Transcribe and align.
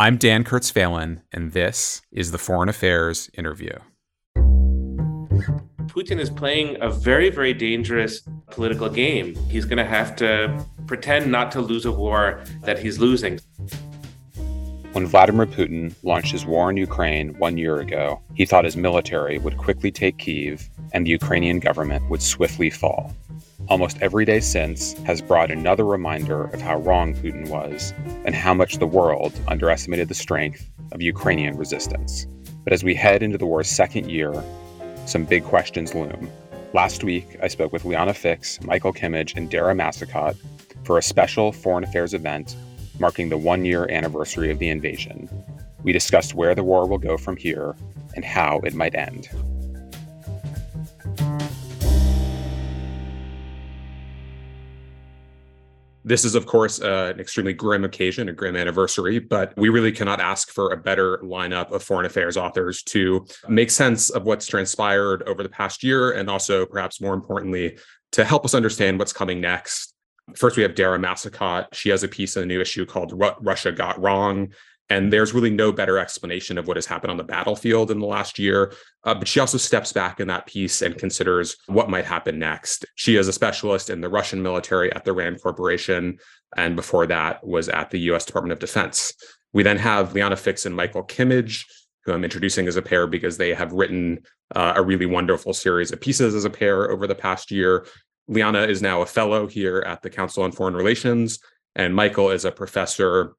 I'm 0.00 0.16
Dan 0.16 0.44
Kurtz-Phelan, 0.44 1.20
and 1.30 1.52
this 1.52 2.00
is 2.10 2.30
the 2.30 2.38
Foreign 2.38 2.70
Affairs 2.70 3.28
Interview. 3.34 3.74
Putin 5.88 6.18
is 6.18 6.30
playing 6.30 6.78
a 6.80 6.88
very, 6.88 7.28
very 7.28 7.52
dangerous 7.52 8.22
political 8.50 8.88
game. 8.88 9.34
He's 9.50 9.66
going 9.66 9.76
to 9.76 9.84
have 9.84 10.16
to 10.16 10.64
pretend 10.86 11.30
not 11.30 11.52
to 11.52 11.60
lose 11.60 11.84
a 11.84 11.92
war 11.92 12.42
that 12.62 12.78
he's 12.78 12.98
losing. 12.98 13.40
When 14.92 15.06
Vladimir 15.06 15.44
Putin 15.44 15.94
launched 16.02 16.32
his 16.32 16.46
war 16.46 16.70
in 16.70 16.78
Ukraine 16.78 17.38
one 17.38 17.58
year 17.58 17.78
ago, 17.78 18.22
he 18.34 18.46
thought 18.46 18.64
his 18.64 18.78
military 18.78 19.38
would 19.38 19.58
quickly 19.58 19.90
take 19.90 20.16
Kiev 20.16 20.66
and 20.94 21.04
the 21.04 21.10
Ukrainian 21.10 21.58
government 21.58 22.08
would 22.08 22.22
swiftly 22.22 22.70
fall. 22.70 23.14
Almost 23.68 23.98
every 24.00 24.24
day 24.24 24.40
since 24.40 24.94
has 25.04 25.22
brought 25.22 25.50
another 25.50 25.84
reminder 25.84 26.44
of 26.44 26.60
how 26.60 26.78
wrong 26.78 27.14
Putin 27.14 27.48
was 27.48 27.94
and 28.24 28.34
how 28.34 28.52
much 28.52 28.78
the 28.78 28.86
world 28.86 29.32
underestimated 29.46 30.08
the 30.08 30.14
strength 30.14 30.68
of 30.92 31.00
Ukrainian 31.00 31.56
resistance. 31.56 32.26
But 32.64 32.72
as 32.72 32.82
we 32.82 32.94
head 32.94 33.22
into 33.22 33.38
the 33.38 33.46
war's 33.46 33.68
second 33.68 34.10
year, 34.10 34.32
some 35.06 35.24
big 35.24 35.44
questions 35.44 35.94
loom. 35.94 36.30
Last 36.72 37.04
week, 37.04 37.36
I 37.42 37.48
spoke 37.48 37.72
with 37.72 37.84
Liana 37.84 38.14
Fix, 38.14 38.60
Michael 38.62 38.92
Kimmage, 38.92 39.36
and 39.36 39.50
Dara 39.50 39.74
Massicot 39.74 40.36
for 40.84 40.98
a 40.98 41.02
special 41.02 41.52
foreign 41.52 41.84
affairs 41.84 42.14
event 42.14 42.56
marking 42.98 43.28
the 43.28 43.38
one 43.38 43.64
year 43.64 43.90
anniversary 43.90 44.50
of 44.50 44.58
the 44.58 44.68
invasion. 44.68 45.28
We 45.82 45.92
discussed 45.92 46.34
where 46.34 46.54
the 46.54 46.62
war 46.62 46.86
will 46.86 46.98
go 46.98 47.16
from 47.16 47.36
here 47.36 47.74
and 48.14 48.24
how 48.24 48.60
it 48.60 48.74
might 48.74 48.94
end. 48.94 49.28
This 56.04 56.24
is, 56.24 56.34
of 56.34 56.46
course, 56.46 56.80
uh, 56.80 57.12
an 57.14 57.20
extremely 57.20 57.52
grim 57.52 57.84
occasion, 57.84 58.28
a 58.28 58.32
grim 58.32 58.56
anniversary, 58.56 59.18
but 59.18 59.52
we 59.56 59.68
really 59.68 59.92
cannot 59.92 60.20
ask 60.20 60.50
for 60.50 60.72
a 60.72 60.76
better 60.76 61.18
lineup 61.18 61.72
of 61.72 61.82
foreign 61.82 62.06
affairs 62.06 62.36
authors 62.36 62.82
to 62.84 63.26
make 63.48 63.70
sense 63.70 64.08
of 64.10 64.24
what's 64.24 64.46
transpired 64.46 65.22
over 65.24 65.42
the 65.42 65.48
past 65.48 65.82
year 65.82 66.12
and 66.12 66.30
also, 66.30 66.64
perhaps 66.64 67.00
more 67.00 67.14
importantly, 67.14 67.78
to 68.12 68.24
help 68.24 68.44
us 68.44 68.54
understand 68.54 68.98
what's 68.98 69.12
coming 69.12 69.40
next. 69.40 69.94
First, 70.36 70.56
we 70.56 70.62
have 70.62 70.74
Dara 70.74 70.98
Massicot. 70.98 71.66
She 71.74 71.90
has 71.90 72.02
a 72.02 72.08
piece 72.08 72.36
in 72.36 72.42
a 72.42 72.46
new 72.46 72.60
issue 72.60 72.86
called 72.86 73.12
Russia 73.40 73.72
Got 73.72 74.00
Wrong. 74.00 74.52
And 74.90 75.12
there's 75.12 75.32
really 75.32 75.50
no 75.50 75.70
better 75.70 75.98
explanation 75.98 76.58
of 76.58 76.66
what 76.66 76.76
has 76.76 76.84
happened 76.84 77.12
on 77.12 77.16
the 77.16 77.24
battlefield 77.24 77.92
in 77.92 78.00
the 78.00 78.06
last 78.06 78.38
year. 78.38 78.74
Uh, 79.04 79.14
but 79.14 79.28
she 79.28 79.38
also 79.38 79.56
steps 79.56 79.92
back 79.92 80.18
in 80.18 80.26
that 80.28 80.46
piece 80.46 80.82
and 80.82 80.98
considers 80.98 81.56
what 81.66 81.88
might 81.88 82.04
happen 82.04 82.38
next. 82.38 82.84
She 82.96 83.16
is 83.16 83.28
a 83.28 83.32
specialist 83.32 83.88
in 83.88 84.00
the 84.00 84.08
Russian 84.08 84.42
military 84.42 84.92
at 84.92 85.04
the 85.04 85.12
RAND 85.12 85.40
Corporation, 85.40 86.18
and 86.56 86.74
before 86.74 87.06
that 87.06 87.46
was 87.46 87.68
at 87.68 87.90
the 87.90 88.00
US 88.10 88.24
Department 88.24 88.52
of 88.52 88.58
Defense. 88.58 89.14
We 89.52 89.62
then 89.62 89.78
have 89.78 90.12
Liana 90.12 90.36
Fix 90.36 90.66
and 90.66 90.74
Michael 90.74 91.04
Kimmage, 91.04 91.64
who 92.04 92.12
I'm 92.12 92.24
introducing 92.24 92.66
as 92.66 92.76
a 92.76 92.82
pair 92.82 93.06
because 93.06 93.36
they 93.36 93.54
have 93.54 93.72
written 93.72 94.20
uh, 94.54 94.72
a 94.76 94.82
really 94.82 95.06
wonderful 95.06 95.54
series 95.54 95.92
of 95.92 96.00
pieces 96.00 96.34
as 96.34 96.44
a 96.44 96.50
pair 96.50 96.90
over 96.90 97.06
the 97.06 97.14
past 97.14 97.50
year. 97.50 97.86
Liana 98.26 98.62
is 98.62 98.82
now 98.82 99.02
a 99.02 99.06
fellow 99.06 99.46
here 99.46 99.84
at 99.86 100.02
the 100.02 100.10
Council 100.10 100.42
on 100.42 100.52
Foreign 100.52 100.74
Relations, 100.74 101.38
and 101.76 101.94
Michael 101.94 102.30
is 102.30 102.44
a 102.44 102.52
professor 102.52 103.34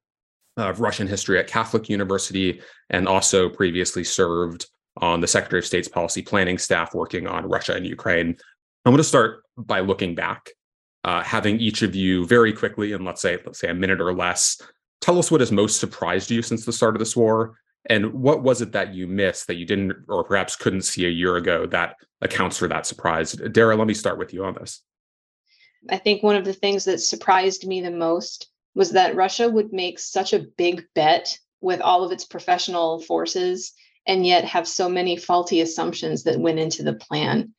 of 0.56 0.80
Russian 0.80 1.06
history 1.06 1.38
at 1.38 1.46
Catholic 1.46 1.88
University 1.88 2.60
and 2.90 3.08
also 3.08 3.48
previously 3.48 4.04
served 4.04 4.66
on 4.98 5.20
the 5.20 5.26
Secretary 5.26 5.60
of 5.60 5.66
State's 5.66 5.88
policy 5.88 6.22
planning 6.22 6.58
staff 6.58 6.94
working 6.94 7.26
on 7.26 7.48
Russia 7.48 7.74
and 7.74 7.86
Ukraine. 7.86 8.36
I'm 8.84 8.92
going 8.92 8.98
to 8.98 9.04
start 9.04 9.44
by 9.56 9.80
looking 9.80 10.14
back, 10.14 10.50
uh, 11.04 11.22
having 11.22 11.58
each 11.60 11.82
of 11.82 11.94
you 11.94 12.26
very 12.26 12.52
quickly, 12.52 12.92
in 12.92 13.04
let's 13.04 13.22
say 13.22 13.38
let's 13.44 13.60
say 13.60 13.68
a 13.68 13.74
minute 13.74 14.00
or 14.00 14.12
less, 14.12 14.60
tell 15.00 15.18
us 15.18 15.30
what 15.30 15.40
has 15.40 15.52
most 15.52 15.80
surprised 15.80 16.30
you 16.30 16.42
since 16.42 16.64
the 16.64 16.72
start 16.72 16.94
of 16.94 16.98
this 16.98 17.16
war, 17.16 17.58
and 17.86 18.12
what 18.12 18.42
was 18.42 18.60
it 18.60 18.72
that 18.72 18.94
you 18.94 19.06
missed 19.06 19.46
that 19.46 19.56
you 19.56 19.64
didn't 19.64 19.92
or 20.08 20.24
perhaps 20.24 20.56
couldn't 20.56 20.82
see 20.82 21.06
a 21.06 21.10
year 21.10 21.36
ago 21.36 21.66
that 21.66 21.96
accounts 22.20 22.56
for 22.58 22.68
that 22.68 22.86
surprise. 22.86 23.32
Dara, 23.32 23.76
let 23.76 23.86
me 23.86 23.94
start 23.94 24.18
with 24.18 24.32
you 24.32 24.44
on 24.44 24.54
this. 24.54 24.82
I 25.90 25.96
think 25.96 26.22
one 26.22 26.36
of 26.36 26.44
the 26.44 26.52
things 26.52 26.84
that 26.84 27.00
surprised 27.00 27.66
me 27.66 27.80
the 27.80 27.90
most 27.90 28.51
was 28.74 28.92
that 28.92 29.16
Russia 29.16 29.48
would 29.48 29.72
make 29.72 29.98
such 29.98 30.32
a 30.32 30.46
big 30.56 30.84
bet 30.94 31.38
with 31.60 31.80
all 31.80 32.04
of 32.04 32.12
its 32.12 32.24
professional 32.24 33.00
forces 33.00 33.72
and 34.06 34.26
yet 34.26 34.44
have 34.44 34.66
so 34.66 34.88
many 34.88 35.16
faulty 35.16 35.60
assumptions 35.60 36.24
that 36.24 36.40
went 36.40 36.58
into 36.58 36.82
the 36.82 36.94
plan. 36.94 37.54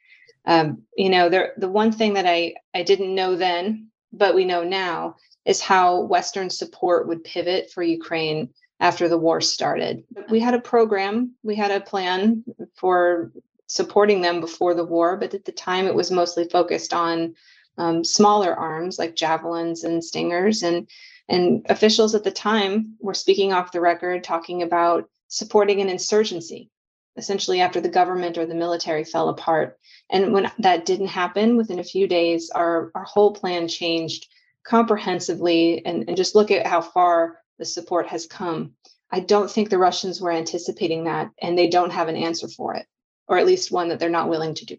Um, 0.45 0.83
you 0.97 1.09
know, 1.09 1.29
there, 1.29 1.53
the 1.57 1.69
one 1.69 1.91
thing 1.91 2.13
that 2.13 2.25
I, 2.25 2.55
I 2.73 2.83
didn't 2.83 3.15
know 3.15 3.35
then, 3.35 3.87
but 4.11 4.35
we 4.35 4.43
know 4.43 4.63
now, 4.63 5.15
is 5.45 5.61
how 5.61 6.01
Western 6.01 6.49
support 6.49 7.07
would 7.07 7.23
pivot 7.23 7.71
for 7.71 7.83
Ukraine 7.83 8.49
after 8.79 9.07
the 9.07 9.17
war 9.17 9.39
started. 9.39 10.03
We 10.29 10.39
had 10.39 10.53
a 10.53 10.59
program, 10.59 11.35
we 11.43 11.55
had 11.55 11.71
a 11.71 11.79
plan 11.79 12.43
for 12.75 13.31
supporting 13.67 14.21
them 14.21 14.41
before 14.41 14.73
the 14.73 14.85
war, 14.85 15.17
but 15.17 15.33
at 15.33 15.45
the 15.45 15.51
time 15.51 15.87
it 15.87 15.95
was 15.95 16.11
mostly 16.11 16.47
focused 16.49 16.93
on 16.93 17.35
um, 17.77 18.03
smaller 18.03 18.53
arms 18.53 18.99
like 18.99 19.15
javelins 19.15 19.83
and 19.83 20.03
stingers. 20.03 20.63
And 20.63 20.87
and 21.29 21.65
officials 21.69 22.15
at 22.15 22.23
the 22.23 22.31
time 22.31 22.95
were 22.99 23.13
speaking 23.13 23.53
off 23.53 23.71
the 23.71 23.79
record 23.79 24.23
talking 24.23 24.61
about 24.61 25.09
supporting 25.29 25.81
an 25.81 25.89
insurgency 25.89 26.69
essentially 27.15 27.61
after 27.61 27.79
the 27.79 27.89
government 27.89 28.37
or 28.37 28.45
the 28.45 28.55
military 28.55 29.03
fell 29.03 29.29
apart. 29.29 29.77
And 30.09 30.33
when 30.33 30.51
that 30.59 30.85
didn't 30.85 31.07
happen 31.07 31.55
within 31.55 31.79
a 31.79 31.83
few 31.83 32.07
days 32.07 32.49
our 32.49 32.91
our 32.95 33.03
whole 33.03 33.33
plan 33.33 33.67
changed 33.67 34.27
comprehensively. 34.63 35.85
And, 35.85 36.05
and 36.07 36.17
just 36.17 36.35
look 36.35 36.51
at 36.51 36.65
how 36.65 36.81
far 36.81 37.39
the 37.59 37.65
support 37.65 38.07
has 38.07 38.25
come. 38.25 38.73
I 39.11 39.19
don't 39.19 39.51
think 39.51 39.69
the 39.69 39.77
russians 39.77 40.19
were 40.19 40.31
anticipating 40.31 41.03
that 41.03 41.29
and 41.41 41.57
they 41.57 41.67
don't 41.67 41.91
have 41.91 42.07
an 42.07 42.15
answer 42.15 42.47
for 42.47 42.73
it 42.75 42.87
or 43.27 43.37
at 43.37 43.45
least 43.45 43.71
one 43.71 43.89
that 43.89 43.99
they're 43.99 44.09
not 44.09 44.29
willing 44.29 44.55
to 44.55 44.65
do 44.65 44.77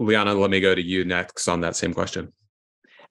Liana, 0.00 0.32
let 0.32 0.50
me 0.50 0.60
go 0.60 0.74
to 0.74 0.82
you 0.82 1.04
next 1.04 1.46
on 1.46 1.60
that 1.60 1.76
same 1.76 1.92
question. 1.92 2.32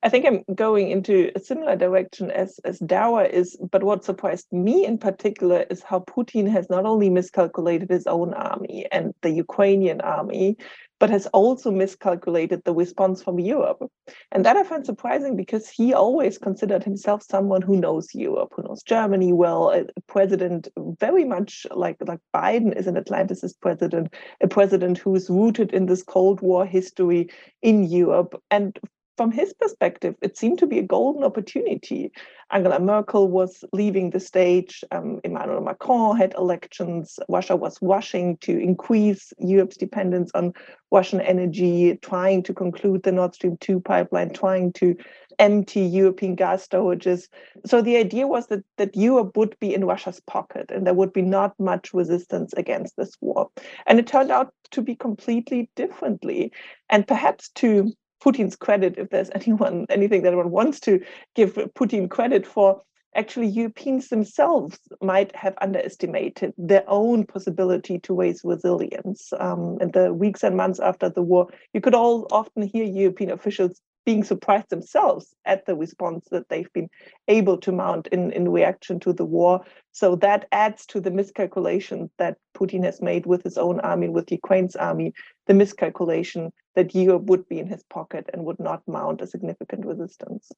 I 0.02 0.10
think 0.10 0.26
I'm 0.26 0.56
going 0.56 0.90
into 0.90 1.30
a 1.36 1.40
similar 1.40 1.76
direction 1.76 2.32
as 2.32 2.60
as 2.64 2.80
Dara 2.80 3.26
is, 3.26 3.58
but 3.72 3.84
what 3.84 4.04
surprised 4.04 4.48
me 4.52 4.86
in 4.86 4.98
particular 4.98 5.66
is 5.70 5.84
how 5.84 6.00
Putin 6.00 6.50
has 6.50 6.70
not 6.70 6.86
only 6.86 7.10
miscalculated 7.10 7.90
his 7.90 8.08
own 8.08 8.34
army 8.34 8.88
and 8.92 9.14
the 9.22 9.30
Ukrainian 9.30 10.02
army, 10.02 10.58
but 11.00 11.10
has 11.10 11.26
also 11.28 11.72
miscalculated 11.72 12.64
the 12.64 12.74
response 12.74 13.24
from 13.24 13.40
Europe. 13.40 13.90
And 14.32 14.46
that 14.46 14.58
I 14.58 14.64
find 14.64 14.86
surprising 14.86 15.36
because 15.36 15.70
he 15.70 15.94
always 15.94 16.38
considered 16.38 16.84
himself 16.84 17.24
someone 17.24 17.62
who 17.62 17.78
knows 17.78 18.14
Europe, 18.14 18.54
who 18.56 18.64
knows 18.64 18.84
Germany 18.84 19.34
well, 19.34 19.72
a 19.72 19.86
president 20.08 20.68
very 21.00 21.24
much 21.24 21.66
like, 21.72 21.98
like 22.06 22.20
Biden 22.36 22.76
is 22.76 22.88
an 22.88 22.96
Atlanticist 22.96 23.60
president, 23.62 24.14
a 24.42 24.48
president 24.48 24.98
who 24.98 25.16
is 25.16 25.30
rooted 25.30 25.72
in 25.72 25.86
this 25.86 26.04
Cold 26.04 26.42
War 26.42 26.66
history 26.66 27.30
in 27.62 27.84
Europe. 27.84 28.42
And 28.52 28.78
from 29.20 29.32
his 29.32 29.52
perspective, 29.52 30.16
it 30.22 30.38
seemed 30.38 30.60
to 30.60 30.66
be 30.66 30.80
a 30.80 30.82
golden 30.82 31.26
opportunity. 31.26 32.10
Angela 32.52 32.80
Merkel 32.80 33.28
was 33.28 33.66
leaving 33.74 34.12
the 34.12 34.20
stage, 34.22 34.82
um, 34.94 35.20
Emmanuel 35.26 35.60
Macron 35.60 36.16
had 36.16 36.34
elections, 36.36 37.20
Russia 37.28 37.58
was 37.58 37.78
rushing 37.82 38.38
to 38.38 38.58
increase 38.58 39.34
Europe's 39.38 39.76
dependence 39.76 40.32
on 40.36 40.54
Russian 40.90 41.20
energy, 41.20 42.00
trying 42.02 42.44
to 42.44 42.54
conclude 42.54 43.04
the 43.04 43.12
Nord 43.12 43.36
Stream 43.36 43.58
2 43.58 43.82
pipeline, 43.82 44.30
trying 44.30 44.72
to 44.80 44.96
empty 45.38 45.82
European 45.82 46.36
gas 46.36 46.66
storages. 46.66 47.28
So 47.66 47.82
the 47.82 47.98
idea 47.98 48.26
was 48.26 48.48
that, 48.48 48.64
that 48.78 48.96
Europe 48.96 49.36
would 49.36 49.60
be 49.60 49.74
in 49.74 49.84
Russia's 49.84 50.22
pocket 50.28 50.72
and 50.72 50.88
there 50.88 50.94
would 50.94 51.12
be 51.12 51.24
not 51.24 51.60
much 51.60 51.94
resistance 51.94 52.54
against 52.54 52.96
this 52.96 53.18
war. 53.20 53.50
And 53.86 54.00
it 54.00 54.08
turned 54.08 54.32
out 54.32 54.54
to 54.72 54.82
be 54.82 54.96
completely 54.96 55.70
differently. 55.76 56.54
And 56.90 57.06
perhaps 57.06 57.50
to 57.56 57.92
Putin's 58.24 58.56
credit, 58.56 58.96
if 58.98 59.10
there's 59.10 59.30
anyone, 59.36 59.86
anything 59.90 60.24
that 60.24 60.30
anyone 60.30 60.52
wants 60.52 60.80
to 60.82 61.00
give 61.36 61.54
Putin 61.54 62.10
credit 62.10 62.46
for, 62.46 62.82
actually 63.16 63.48
Europeans 63.48 64.10
themselves 64.10 64.80
might 65.02 65.36
have 65.36 65.56
underestimated 65.62 66.54
their 66.58 66.84
own 66.88 67.26
possibility 67.26 68.00
to 68.00 68.14
raise 68.14 68.42
resilience. 68.44 69.34
Um, 69.40 69.78
in 69.82 69.92
the 69.92 70.14
weeks 70.14 70.44
and 70.44 70.56
months 70.56 70.80
after 70.80 71.10
the 71.10 71.24
war, 71.24 71.48
you 71.74 71.82
could 71.82 71.96
all 71.96 72.28
often 72.32 72.64
hear 72.64 72.84
European 72.84 73.32
officials 73.32 73.82
being 74.06 74.24
surprised 74.24 74.70
themselves 74.70 75.36
at 75.46 75.66
the 75.66 75.76
response 75.76 76.28
that 76.32 76.50
they've 76.50 76.72
been 76.74 76.90
able 77.28 77.58
to 77.58 77.72
mount 77.72 78.08
in, 78.08 78.32
in 78.32 78.50
reaction 78.50 79.00
to 79.02 79.14
the 79.14 79.26
war. 79.26 79.62
So 79.92 80.16
that 80.18 80.48
adds 80.52 80.86
to 80.88 81.00
the 81.00 81.12
miscalculation 81.12 82.10
that 82.18 82.38
Putin 82.56 82.84
has 82.84 83.02
made 83.02 83.26
with 83.26 83.44
his 83.44 83.58
own 83.58 83.80
army, 83.82 84.10
with 84.10 84.32
Ukraine's 84.32 84.76
army, 84.76 85.14
the 85.48 85.54
miscalculation 85.54 86.52
that 86.76 86.96
Europe 86.96 87.24
would 87.24 87.48
be 87.50 87.60
in 87.60 87.68
his 87.68 87.84
pocket 87.84 88.30
and 88.34 88.46
would 88.46 88.60
not 88.60 88.82
mount 88.88 89.22
a 89.22 89.28
significant 89.28 89.86
resistance. 89.86 90.52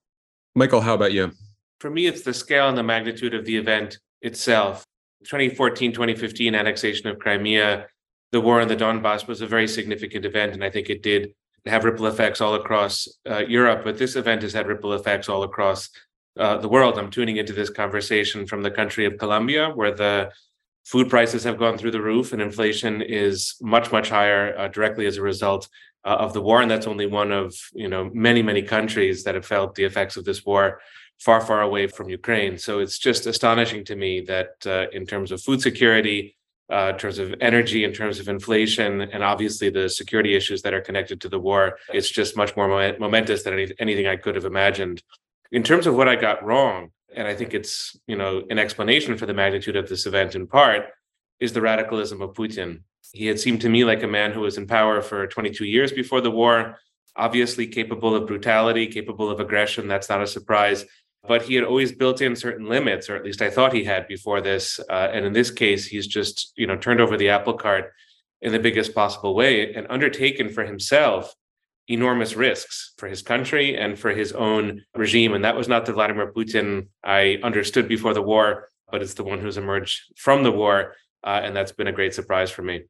Michael, 0.55 0.81
how 0.81 0.93
about 0.93 1.13
you? 1.13 1.31
For 1.79 1.89
me, 1.89 2.05
it's 2.05 2.21
the 2.21 2.33
scale 2.33 2.69
and 2.69 2.77
the 2.77 2.83
magnitude 2.83 3.33
of 3.33 3.45
the 3.45 3.57
event 3.57 3.97
itself. 4.21 4.85
2014 5.25 5.93
2015 5.93 6.55
annexation 6.55 7.07
of 7.07 7.19
Crimea, 7.19 7.87
the 8.31 8.41
war 8.41 8.61
in 8.61 8.67
the 8.67 8.75
Donbass 8.75 9.27
was 9.27 9.41
a 9.41 9.47
very 9.47 9.67
significant 9.67 10.25
event, 10.25 10.53
and 10.53 10.63
I 10.63 10.69
think 10.69 10.89
it 10.89 11.03
did 11.03 11.33
have 11.65 11.85
ripple 11.85 12.07
effects 12.07 12.41
all 12.41 12.55
across 12.55 13.07
uh, 13.29 13.39
Europe, 13.39 13.83
but 13.83 13.97
this 13.97 14.15
event 14.15 14.41
has 14.41 14.53
had 14.53 14.67
ripple 14.67 14.93
effects 14.93 15.29
all 15.29 15.43
across 15.43 15.89
uh, 16.39 16.57
the 16.57 16.67
world. 16.67 16.97
I'm 16.97 17.11
tuning 17.11 17.37
into 17.37 17.53
this 17.53 17.69
conversation 17.69 18.47
from 18.47 18.63
the 18.63 18.71
country 18.71 19.05
of 19.05 19.17
Colombia, 19.17 19.69
where 19.69 19.91
the 19.91 20.31
food 20.85 21.09
prices 21.09 21.43
have 21.43 21.59
gone 21.59 21.77
through 21.77 21.91
the 21.91 22.01
roof 22.01 22.33
and 22.33 22.41
inflation 22.41 23.01
is 23.01 23.55
much 23.61 23.91
much 23.91 24.09
higher 24.09 24.57
uh, 24.57 24.67
directly 24.67 25.05
as 25.05 25.17
a 25.17 25.21
result 25.21 25.69
uh, 26.05 26.15
of 26.19 26.33
the 26.33 26.41
war 26.41 26.61
and 26.61 26.71
that's 26.71 26.87
only 26.87 27.05
one 27.05 27.31
of 27.31 27.55
you 27.73 27.87
know 27.87 28.09
many 28.13 28.41
many 28.41 28.61
countries 28.61 29.23
that 29.23 29.35
have 29.35 29.45
felt 29.45 29.75
the 29.75 29.83
effects 29.83 30.17
of 30.17 30.25
this 30.25 30.43
war 30.45 30.81
far 31.19 31.39
far 31.39 31.61
away 31.61 31.85
from 31.85 32.09
ukraine 32.09 32.57
so 32.57 32.79
it's 32.79 32.97
just 32.97 33.27
astonishing 33.27 33.85
to 33.85 33.95
me 33.95 34.21
that 34.21 34.49
uh, 34.65 34.85
in 34.91 35.05
terms 35.05 35.31
of 35.31 35.41
food 35.41 35.61
security 35.61 36.35
uh, 36.71 36.91
in 36.93 36.97
terms 36.97 37.19
of 37.19 37.35
energy 37.41 37.83
in 37.83 37.93
terms 37.93 38.19
of 38.19 38.27
inflation 38.27 39.01
and 39.01 39.23
obviously 39.23 39.69
the 39.69 39.89
security 39.89 40.35
issues 40.35 40.61
that 40.61 40.73
are 40.73 40.81
connected 40.81 41.19
to 41.21 41.29
the 41.29 41.39
war 41.39 41.77
it's 41.93 42.09
just 42.09 42.37
much 42.37 42.55
more 42.55 42.67
momentous 42.99 43.43
than 43.43 43.53
any, 43.53 43.67
anything 43.79 44.07
i 44.07 44.15
could 44.15 44.35
have 44.35 44.45
imagined 44.45 45.03
in 45.51 45.63
terms 45.63 45.85
of 45.85 45.95
what 45.95 46.07
i 46.07 46.15
got 46.15 46.43
wrong 46.43 46.89
and 47.15 47.27
I 47.27 47.35
think 47.35 47.53
it's 47.53 47.97
you 48.07 48.15
know 48.15 48.43
an 48.49 48.59
explanation 48.59 49.17
for 49.17 49.25
the 49.25 49.33
magnitude 49.33 49.75
of 49.75 49.89
this 49.89 50.05
event 50.05 50.35
in 50.35 50.47
part 50.47 50.85
is 51.39 51.53
the 51.53 51.61
radicalism 51.61 52.21
of 52.21 52.33
Putin. 52.33 52.81
He 53.13 53.27
had 53.27 53.39
seemed 53.39 53.61
to 53.61 53.69
me 53.69 53.83
like 53.83 54.03
a 54.03 54.07
man 54.07 54.31
who 54.31 54.41
was 54.41 54.57
in 54.57 54.67
power 54.67 55.01
for 55.01 55.27
22 55.27 55.65
years 55.65 55.91
before 55.91 56.21
the 56.21 56.31
war, 56.31 56.77
obviously 57.15 57.67
capable 57.67 58.15
of 58.15 58.27
brutality, 58.27 58.87
capable 58.87 59.29
of 59.29 59.39
aggression. 59.39 59.87
That's 59.87 60.09
not 60.09 60.21
a 60.21 60.27
surprise. 60.27 60.85
But 61.27 61.43
he 61.43 61.55
had 61.55 61.63
always 61.63 61.91
built 61.91 62.21
in 62.21 62.35
certain 62.35 62.67
limits, 62.67 63.09
or 63.09 63.15
at 63.15 63.23
least 63.23 63.41
I 63.41 63.49
thought 63.49 63.73
he 63.73 63.83
had 63.83 64.07
before 64.07 64.41
this. 64.41 64.79
Uh, 64.89 65.09
and 65.13 65.25
in 65.25 65.33
this 65.33 65.51
case, 65.51 65.85
he's 65.85 66.07
just 66.07 66.53
you 66.55 66.67
know 66.67 66.77
turned 66.77 67.01
over 67.01 67.17
the 67.17 67.29
apple 67.29 67.53
cart 67.53 67.91
in 68.41 68.51
the 68.51 68.59
biggest 68.59 68.95
possible 68.95 69.35
way 69.35 69.73
and 69.73 69.85
undertaken 69.89 70.49
for 70.49 70.63
himself 70.63 71.35
enormous 71.87 72.35
risks 72.35 72.93
for 72.97 73.07
his 73.07 73.21
country 73.21 73.77
and 73.77 73.99
for 73.99 74.11
his 74.11 74.31
own 74.31 74.83
regime. 74.95 75.33
And 75.33 75.43
that 75.43 75.55
was 75.55 75.67
not 75.67 75.85
the 75.85 75.93
Vladimir 75.93 76.31
Putin 76.31 76.87
I 77.03 77.39
understood 77.43 77.87
before 77.87 78.13
the 78.13 78.21
war, 78.21 78.69
but 78.89 79.01
it's 79.01 79.15
the 79.15 79.23
one 79.23 79.39
who's 79.39 79.57
emerged 79.57 80.01
from 80.17 80.43
the 80.43 80.51
war. 80.51 80.95
Uh, 81.23 81.41
and 81.43 81.55
that's 81.55 81.71
been 81.71 81.87
a 81.87 81.91
great 81.91 82.13
surprise 82.13 82.49
for 82.49 82.61
me. 82.61 82.83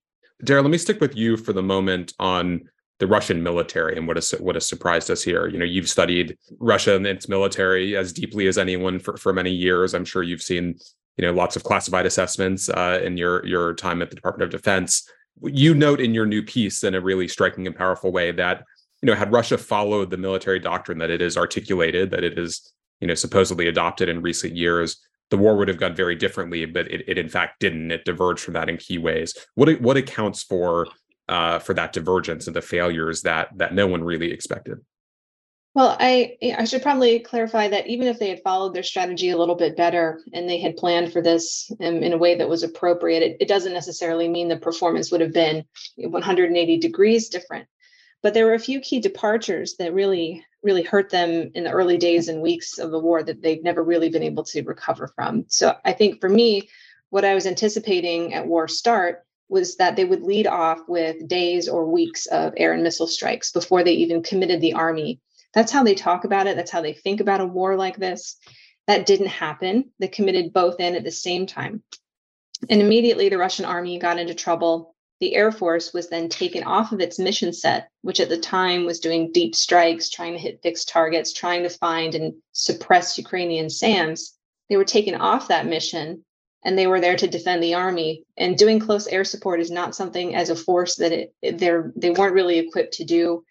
Dara, 0.44 0.62
let 0.62 0.72
me 0.72 0.78
stick 0.78 1.02
with 1.02 1.16
you 1.16 1.38
for 1.38 1.54
the 1.54 1.64
moment 1.64 2.14
on 2.20 2.70
the 3.02 3.08
Russian 3.08 3.42
military 3.42 3.98
and 3.98 4.08
what 4.08 4.16
has 4.16 4.30
what 4.40 4.56
has 4.56 4.70
surprised 4.70 5.10
us 5.10 5.24
here. 5.24 5.48
You 5.48 5.58
know, 5.58 5.66
you've 5.66 5.90
studied 5.90 6.38
Russia 6.60 6.96
and 6.96 7.08
its 7.08 7.28
military 7.28 7.98
as 7.98 8.14
deeply 8.14 8.46
as 8.46 8.60
anyone 8.60 9.00
for, 9.00 9.18
for 9.18 9.34
many 9.34 9.50
years. 9.50 9.96
I'm 9.96 10.06
sure 10.06 10.22
you've 10.22 10.44
seen, 10.44 10.76
you 11.18 11.26
know, 11.26 11.34
lots 11.34 11.56
of 11.56 11.64
classified 11.64 12.06
assessments 12.06 12.70
uh, 12.70 13.02
in 13.04 13.18
your 13.18 13.44
your 13.44 13.74
time 13.74 14.04
at 14.04 14.12
the 14.12 14.16
Department 14.16 14.54
of 14.54 14.62
Defense. 14.62 15.10
You 15.42 15.74
note 15.74 16.00
in 16.00 16.14
your 16.14 16.28
new 16.28 16.44
piece 16.44 16.84
in 16.84 16.94
a 16.94 17.02
really 17.02 17.28
striking 17.28 17.66
and 17.66 17.76
powerful 17.76 18.12
way 18.12 18.32
that 18.34 18.64
you 19.02 19.08
know, 19.08 19.16
had 19.16 19.32
Russia 19.32 19.58
followed 19.58 20.12
the 20.12 20.18
military 20.18 20.60
doctrine 20.60 21.00
that 21.00 21.10
it 21.10 21.24
is 21.24 21.38
articulated, 21.38 22.12
that 22.12 22.24
it 22.24 22.38
is, 22.38 22.72
you 23.00 23.08
know, 23.08 23.16
supposedly 23.16 23.68
adopted 23.68 24.10
in 24.10 24.22
recent 24.22 24.56
years, 24.56 25.02
the 25.32 25.38
war 25.38 25.58
would 25.58 25.70
have 25.70 25.80
gone 25.80 25.96
very 25.96 26.16
differently. 26.16 26.66
But 26.66 26.92
it, 26.92 27.04
it 27.08 27.18
in 27.18 27.30
fact 27.30 27.60
didn't. 27.60 27.90
It 27.90 28.06
diverged 28.06 28.44
from 28.44 28.54
that 28.54 28.70
in 28.70 28.78
key 28.78 29.00
ways. 29.00 29.36
What 29.56 29.82
what 29.82 29.98
accounts 29.98 30.44
for 30.44 30.88
uh, 31.32 31.60
for 31.60 31.74
that 31.74 31.94
divergence 31.94 32.46
and 32.46 32.56
the 32.56 32.62
failures 32.62 33.22
that 33.22 33.48
that 33.58 33.74
no 33.74 33.88
one 33.88 34.04
really 34.04 34.32
expected? 34.32 34.80
Well, 35.74 35.96
I 35.98 36.36
I 36.58 36.66
should 36.66 36.82
probably 36.82 37.20
clarify 37.20 37.70
that 37.70 37.88
even 37.88 38.08
if 38.08 38.20
they 38.20 38.28
had 38.28 38.44
followed 38.44 38.74
their 38.74 38.84
strategy 38.84 39.30
a 39.30 39.38
little 39.38 39.56
bit 39.56 39.78
better 39.78 40.20
and 40.34 40.48
they 40.48 40.60
had 40.60 40.76
planned 40.76 41.14
for 41.14 41.22
this 41.22 41.72
in, 41.80 42.12
a 42.12 42.18
way 42.18 42.36
that 42.36 42.50
was 42.50 42.64
appropriate, 42.64 43.24
it, 43.24 43.38
it 43.40 43.48
doesn't 43.48 43.72
necessarily 43.72 44.28
mean 44.28 44.50
the 44.50 44.58
performance 44.58 45.10
would 45.10 45.22
have 45.22 45.32
been 45.32 45.64
180 45.96 46.78
degrees 46.80 47.30
different. 47.30 47.68
But 48.22 48.34
there 48.34 48.46
were 48.46 48.54
a 48.54 48.60
few 48.60 48.82
key 48.82 49.00
departures 49.00 49.78
that 49.78 49.94
really, 49.94 50.46
really 50.62 50.84
hurt 50.84 51.10
them 51.10 51.52
in 51.56 51.64
the 51.64 51.72
early 51.72 51.98
days 51.98 52.28
and 52.28 52.42
weeks 52.42 52.78
of 52.78 52.92
the 52.92 53.00
war 53.00 53.24
that 53.24 53.42
they've 53.42 53.64
never 53.64 53.82
really 53.82 54.10
been 54.10 54.22
able 54.22 54.44
to 54.44 54.62
recover 54.64 55.08
from. 55.16 55.46
So 55.48 55.74
I 55.86 55.94
think 55.94 56.20
for 56.20 56.30
me, 56.30 56.70
what 57.10 57.24
I 57.24 57.34
was 57.34 57.48
anticipating 57.48 58.34
at 58.34 58.46
war 58.46 58.68
start 58.68 59.26
was 59.52 59.76
that 59.76 59.98
they 59.98 60.06
would 60.06 60.24
lead 60.24 60.48
off 60.48 60.80
with 60.88 61.28
days 61.28 61.68
or 61.68 61.86
weeks 61.86 62.26
of 62.28 62.54
air 62.56 62.72
and 62.74 62.82
missile 62.82 63.06
strikes 63.06 63.52
before 63.52 63.84
they 63.84 63.92
even 63.92 64.24
committed 64.24 64.62
the 64.62 64.74
army. 64.74 65.20
That's 65.54 65.74
how 65.74 65.84
they 65.84 65.94
talk 65.94 66.24
about 66.24 66.48
it. 66.48 66.56
That's 66.56 66.72
how 66.72 66.82
they 66.82 66.94
think 66.94 67.20
about 67.20 67.42
a 67.42 67.46
war 67.46 67.76
like 67.76 67.98
this. 67.98 68.38
That 68.88 69.06
didn't 69.06 69.28
happen. 69.28 69.92
They 70.00 70.08
committed 70.08 70.54
both 70.54 70.80
in 70.80 70.96
at 70.96 71.04
the 71.04 71.12
same 71.12 71.46
time. 71.46 71.84
And 72.70 72.82
immediately 72.82 73.28
the 73.28 73.38
Russian 73.38 73.66
army 73.66 74.00
got 74.00 74.18
into 74.18 74.34
trouble 74.34 74.96
the 75.20 75.36
Air 75.36 75.52
Force 75.52 75.94
was 75.94 76.10
then 76.10 76.30
taken 76.30 76.64
off 76.64 76.92
of 76.92 77.00
its 77.00 77.20
mission 77.20 77.54
set, 77.54 77.90
which 78.02 78.20
at 78.20 78.28
the 78.28 78.40
time 78.40 78.86
was 78.86 79.00
doing 79.00 79.32
deep 79.32 79.54
strikes, 79.54 80.10
trying 80.10 80.34
to 80.34 80.40
hit 80.40 80.64
fixed 80.64 80.90
targets, 80.90 81.32
trying 81.32 81.62
to 81.62 81.70
find 81.70 82.16
and 82.16 82.34
suppress 82.54 83.20
Ukrainian 83.20 83.70
SAMs. 83.70 84.36
They 84.68 84.78
were 84.78 84.84
taken 84.84 85.14
off 85.14 85.50
that 85.50 85.68
mission 85.68 86.26
and 86.64 86.78
they 86.78 86.88
were 86.88 87.00
there 87.00 87.16
to 87.18 87.28
defend 87.28 87.64
the 87.64 87.74
army. 87.74 88.24
And 88.38 88.58
doing 88.58 88.80
close 88.80 89.08
air 89.08 89.24
support 89.24 89.60
is 89.60 89.72
not 89.72 89.96
something 89.96 90.36
as 90.36 90.50
a 90.50 90.56
force 90.56 90.96
that 90.98 91.12
it, 91.12 91.58
they're 91.58 91.92
they 91.96 92.12
weren't 92.12 92.34
really 92.34 92.60
equipped 92.60 92.94
to 92.96 93.04
do. 93.04 93.44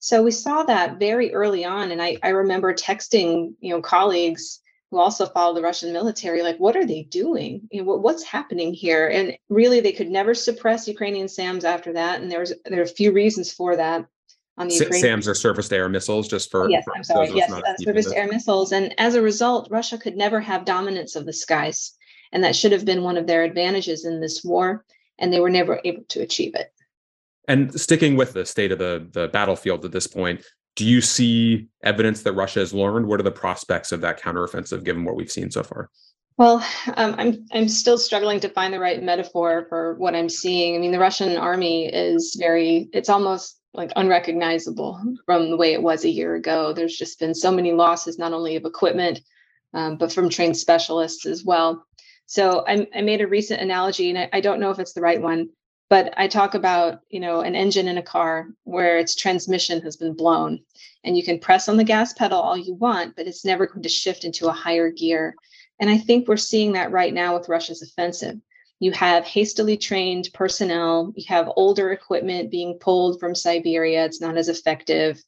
So 0.00 0.22
we 0.22 0.30
saw 0.30 0.62
that 0.64 0.98
very 0.98 1.34
early 1.34 1.64
on. 1.64 1.90
And 1.90 2.00
I, 2.00 2.16
I 2.22 2.28
remember 2.28 2.72
texting, 2.72 3.54
you 3.60 3.70
know, 3.70 3.82
colleagues 3.82 4.60
who 4.90 4.98
also 4.98 5.26
follow 5.26 5.54
the 5.54 5.62
Russian 5.62 5.92
military, 5.92 6.42
like, 6.42 6.56
what 6.58 6.76
are 6.76 6.86
they 6.86 7.02
doing? 7.02 7.68
You 7.70 7.82
know, 7.82 7.88
what, 7.88 8.00
what's 8.00 8.22
happening 8.22 8.72
here? 8.72 9.08
And 9.08 9.36
really, 9.48 9.80
they 9.80 9.92
could 9.92 10.08
never 10.08 10.34
suppress 10.34 10.88
Ukrainian 10.88 11.28
SAMs 11.28 11.64
after 11.64 11.92
that. 11.92 12.20
And 12.20 12.30
there 12.30 12.40
was 12.40 12.54
there 12.64 12.80
are 12.80 12.84
a 12.84 12.86
few 12.86 13.12
reasons 13.12 13.52
for 13.52 13.76
that. 13.76 14.06
On 14.56 14.66
the 14.66 14.74
Ukrainian- 14.74 15.02
SAMs 15.02 15.28
are 15.28 15.34
surface 15.34 15.68
to 15.68 15.76
air 15.76 15.88
missiles, 15.88 16.26
just 16.26 16.50
for. 16.50 16.70
Yes, 16.70 16.84
for 16.84 16.96
I'm 16.96 17.04
sorry. 17.04 17.30
Yes, 17.32 17.52
uh, 17.52 17.60
surface 17.78 18.06
to 18.06 18.16
air 18.16 18.28
missiles. 18.28 18.72
And 18.72 18.94
as 18.98 19.14
a 19.14 19.22
result, 19.22 19.68
Russia 19.70 19.98
could 19.98 20.16
never 20.16 20.40
have 20.40 20.64
dominance 20.64 21.16
of 21.16 21.26
the 21.26 21.32
skies. 21.32 21.97
And 22.32 22.44
that 22.44 22.56
should 22.56 22.72
have 22.72 22.84
been 22.84 23.02
one 23.02 23.16
of 23.16 23.26
their 23.26 23.42
advantages 23.44 24.04
in 24.04 24.20
this 24.20 24.44
war. 24.44 24.84
And 25.18 25.32
they 25.32 25.40
were 25.40 25.50
never 25.50 25.80
able 25.84 26.04
to 26.08 26.20
achieve 26.20 26.54
it. 26.54 26.72
And 27.48 27.78
sticking 27.80 28.16
with 28.16 28.34
the 28.34 28.44
state 28.44 28.72
of 28.72 28.78
the, 28.78 29.08
the 29.12 29.28
battlefield 29.28 29.84
at 29.84 29.92
this 29.92 30.06
point, 30.06 30.44
do 30.76 30.84
you 30.84 31.00
see 31.00 31.66
evidence 31.82 32.22
that 32.22 32.34
Russia 32.34 32.60
has 32.60 32.72
learned? 32.72 33.06
What 33.06 33.18
are 33.18 33.24
the 33.24 33.32
prospects 33.32 33.90
of 33.90 34.00
that 34.02 34.20
counteroffensive 34.20 34.84
given 34.84 35.04
what 35.04 35.16
we've 35.16 35.32
seen 35.32 35.50
so 35.50 35.62
far? 35.62 35.90
Well, 36.36 36.64
um, 36.94 37.16
I'm 37.18 37.46
I'm 37.52 37.68
still 37.68 37.98
struggling 37.98 38.38
to 38.40 38.48
find 38.48 38.72
the 38.72 38.78
right 38.78 39.02
metaphor 39.02 39.66
for 39.68 39.94
what 39.94 40.14
I'm 40.14 40.28
seeing. 40.28 40.76
I 40.76 40.78
mean, 40.78 40.92
the 40.92 41.00
Russian 41.00 41.36
army 41.36 41.86
is 41.86 42.36
very 42.38 42.88
it's 42.92 43.08
almost 43.08 43.58
like 43.74 43.90
unrecognizable 43.96 45.00
from 45.26 45.50
the 45.50 45.56
way 45.56 45.72
it 45.72 45.82
was 45.82 46.04
a 46.04 46.10
year 46.10 46.36
ago. 46.36 46.72
There's 46.72 46.96
just 46.96 47.18
been 47.18 47.34
so 47.34 47.50
many 47.50 47.72
losses, 47.72 48.18
not 48.18 48.32
only 48.32 48.54
of 48.54 48.64
equipment, 48.64 49.20
um, 49.74 49.96
but 49.96 50.12
from 50.12 50.28
trained 50.28 50.56
specialists 50.56 51.26
as 51.26 51.44
well. 51.44 51.84
So 52.28 52.62
I, 52.68 52.86
I 52.94 53.00
made 53.00 53.22
a 53.22 53.26
recent 53.26 53.60
analogy, 53.62 54.10
and 54.10 54.18
I, 54.18 54.28
I 54.34 54.40
don't 54.40 54.60
know 54.60 54.70
if 54.70 54.78
it's 54.78 54.92
the 54.92 55.00
right 55.00 55.20
one, 55.20 55.48
but 55.88 56.12
i 56.16 56.28
talk 56.28 56.54
about 56.54 57.00
you 57.08 57.20
know 57.20 57.40
an 57.40 57.54
engine 57.54 57.88
in 57.88 57.98
a 57.98 58.02
car 58.02 58.48
where 58.64 58.98
its 58.98 59.14
transmission 59.14 59.80
has 59.80 59.96
been 59.96 60.12
blown 60.12 60.60
and 61.04 61.16
you 61.16 61.22
can 61.22 61.38
press 61.38 61.68
on 61.68 61.76
the 61.76 61.84
gas 61.84 62.12
pedal 62.12 62.38
all 62.38 62.56
you 62.56 62.74
want 62.74 63.16
but 63.16 63.26
it's 63.26 63.44
never 63.44 63.66
going 63.66 63.82
to 63.82 63.88
shift 63.88 64.24
into 64.24 64.48
a 64.48 64.52
higher 64.52 64.90
gear. 64.90 65.34
And 65.80 65.88
i 65.90 65.96
think 65.96 66.28
we're 66.28 66.36
seeing 66.36 66.72
that 66.72 66.92
right 66.92 67.14
now 67.14 67.36
with 67.36 67.48
russia's 67.48 67.82
offensive. 67.82 68.36
You 68.80 68.92
have 68.92 69.24
hastily 69.24 69.76
trained 69.76 70.28
personnel 70.34 71.12
you 71.16 71.24
have 71.28 71.50
older 71.56 71.92
equipment 71.92 72.50
being 72.50 72.78
pulled 72.78 73.18
from 73.18 73.34
siberia 73.34 74.04
it's 74.04 74.20
not 74.20 74.36
as 74.36 74.48
effective 74.48 75.22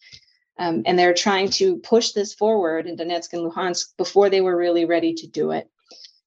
um, 0.59 0.83
and 0.85 0.99
they're 0.99 1.15
trying 1.15 1.49
to 1.53 1.79
push 1.79 2.13
this 2.13 2.35
forward 2.35 2.87
in 2.87 2.97
donetsk 2.97 3.33
and 3.33 3.43
luhansk 3.43 3.97
before 3.97 4.29
they 4.29 4.43
were 4.43 4.57
really 4.57 4.85
ready 4.85 5.15
to 5.15 5.27
do 5.27 5.53
it 5.53 5.69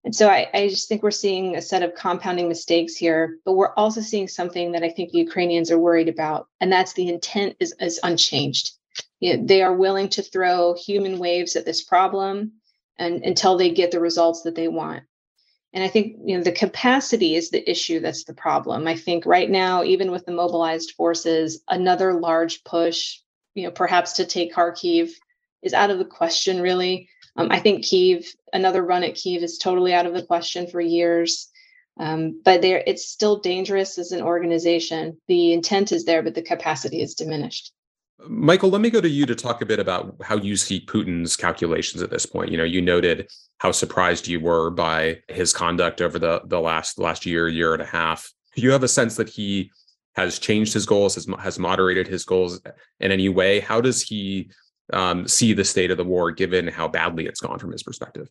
and 0.03 0.15
so 0.15 0.27
I, 0.27 0.49
I, 0.53 0.67
just 0.67 0.89
think 0.89 1.01
we're 1.01 1.11
seeing 1.11 1.55
a 1.55 1.61
set 1.61 1.81
of 1.81 1.95
compounding 1.95 2.49
mistakes 2.49 2.95
here, 2.95 3.37
but 3.45 3.53
we're 3.53 3.73
also 3.75 4.01
seeing 4.01 4.27
something 4.27 4.73
that 4.73 4.83
I 4.83 4.89
think 4.89 5.11
the 5.11 5.19
Ukrainians 5.19 5.71
are 5.71 5.79
worried 5.79 6.09
about, 6.09 6.47
and 6.59 6.71
that's 6.71 6.93
the 6.93 7.07
intent 7.07 7.55
is, 7.59 7.73
is 7.79 8.01
unchanged. 8.03 8.71
You 9.19 9.37
know, 9.37 9.45
they 9.45 9.61
are 9.61 9.73
willing 9.73 10.09
to 10.09 10.21
throw 10.21 10.73
human 10.73 11.19
waves 11.19 11.55
at 11.55 11.65
this 11.65 11.83
problem 11.83 12.53
and 12.99 13.23
until 13.23 13.57
they 13.57 13.71
get 13.71 13.91
the 13.91 13.99
results 13.99 14.41
that 14.41 14.55
they 14.55 14.67
want. 14.67 15.03
And 15.71 15.83
I 15.83 15.87
think 15.87 16.17
you 16.25 16.37
know 16.37 16.43
the 16.43 16.51
capacity 16.51 17.35
is 17.35 17.49
the 17.49 17.67
issue 17.69 17.99
that's 17.99 18.25
the 18.25 18.33
problem. 18.33 18.87
I 18.87 18.95
think 18.95 19.25
right 19.25 19.49
now, 19.49 19.83
even 19.83 20.11
with 20.11 20.25
the 20.25 20.31
mobilized 20.31 20.91
forces, 20.91 21.63
another 21.67 22.13
large 22.13 22.63
push, 22.63 23.19
you 23.55 23.63
know, 23.63 23.71
perhaps 23.71 24.13
to 24.13 24.25
take 24.25 24.53
Kharkiv 24.53 25.11
is 25.63 25.73
out 25.73 25.89
of 25.89 25.97
the 25.97 26.05
question 26.05 26.61
really. 26.61 27.09
Um, 27.35 27.47
I 27.51 27.59
think 27.59 27.85
Kiev, 27.85 28.25
another 28.51 28.83
run 28.83 29.03
at 29.03 29.15
Kiev 29.15 29.43
is 29.43 29.57
totally 29.57 29.93
out 29.93 30.05
of 30.05 30.13
the 30.13 30.23
question 30.23 30.67
for 30.67 30.81
years. 30.81 31.49
Um, 31.99 32.41
but 32.43 32.61
there, 32.61 32.83
it's 32.85 33.07
still 33.07 33.37
dangerous 33.37 33.97
as 33.97 34.11
an 34.11 34.21
organization. 34.21 35.17
The 35.27 35.53
intent 35.53 35.91
is 35.91 36.05
there, 36.05 36.23
but 36.23 36.35
the 36.35 36.41
capacity 36.41 37.01
is 37.01 37.13
diminished. 37.13 37.71
Michael, 38.27 38.69
let 38.69 38.81
me 38.81 38.89
go 38.89 39.01
to 39.01 39.09
you 39.09 39.25
to 39.25 39.35
talk 39.35 39.61
a 39.61 39.65
bit 39.65 39.79
about 39.79 40.15
how 40.23 40.37
you 40.37 40.55
see 40.55 40.85
Putin's 40.85 41.35
calculations 41.35 42.01
at 42.01 42.09
this 42.09 42.25
point. 42.25 42.51
You 42.51 42.57
know, 42.57 42.63
you 42.63 42.81
noted 42.81 43.29
how 43.57 43.71
surprised 43.71 44.27
you 44.27 44.39
were 44.39 44.69
by 44.69 45.19
his 45.27 45.53
conduct 45.53 46.01
over 46.01 46.17
the 46.19 46.41
the 46.45 46.59
last 46.59 46.99
last 46.99 47.25
year, 47.25 47.47
year 47.47 47.73
and 47.73 47.81
a 47.81 47.85
half. 47.85 48.31
Do 48.55 48.61
you 48.61 48.71
have 48.71 48.83
a 48.83 48.87
sense 48.87 49.15
that 49.17 49.29
he 49.29 49.71
has 50.15 50.39
changed 50.39 50.73
his 50.73 50.85
goals, 50.85 51.15
has 51.15 51.27
has 51.39 51.59
moderated 51.59 52.07
his 52.07 52.23
goals 52.23 52.61
in 52.99 53.11
any 53.11 53.29
way? 53.29 53.59
How 53.59 53.81
does 53.81 54.01
he 54.01 54.51
um, 54.93 55.27
see 55.27 55.53
the 55.53 55.63
state 55.63 55.91
of 55.91 55.97
the 55.97 56.03
war, 56.03 56.31
given 56.31 56.67
how 56.67 56.87
badly 56.87 57.25
it's 57.25 57.41
gone 57.41 57.59
from 57.59 57.71
his 57.71 57.83
perspective? 57.83 58.29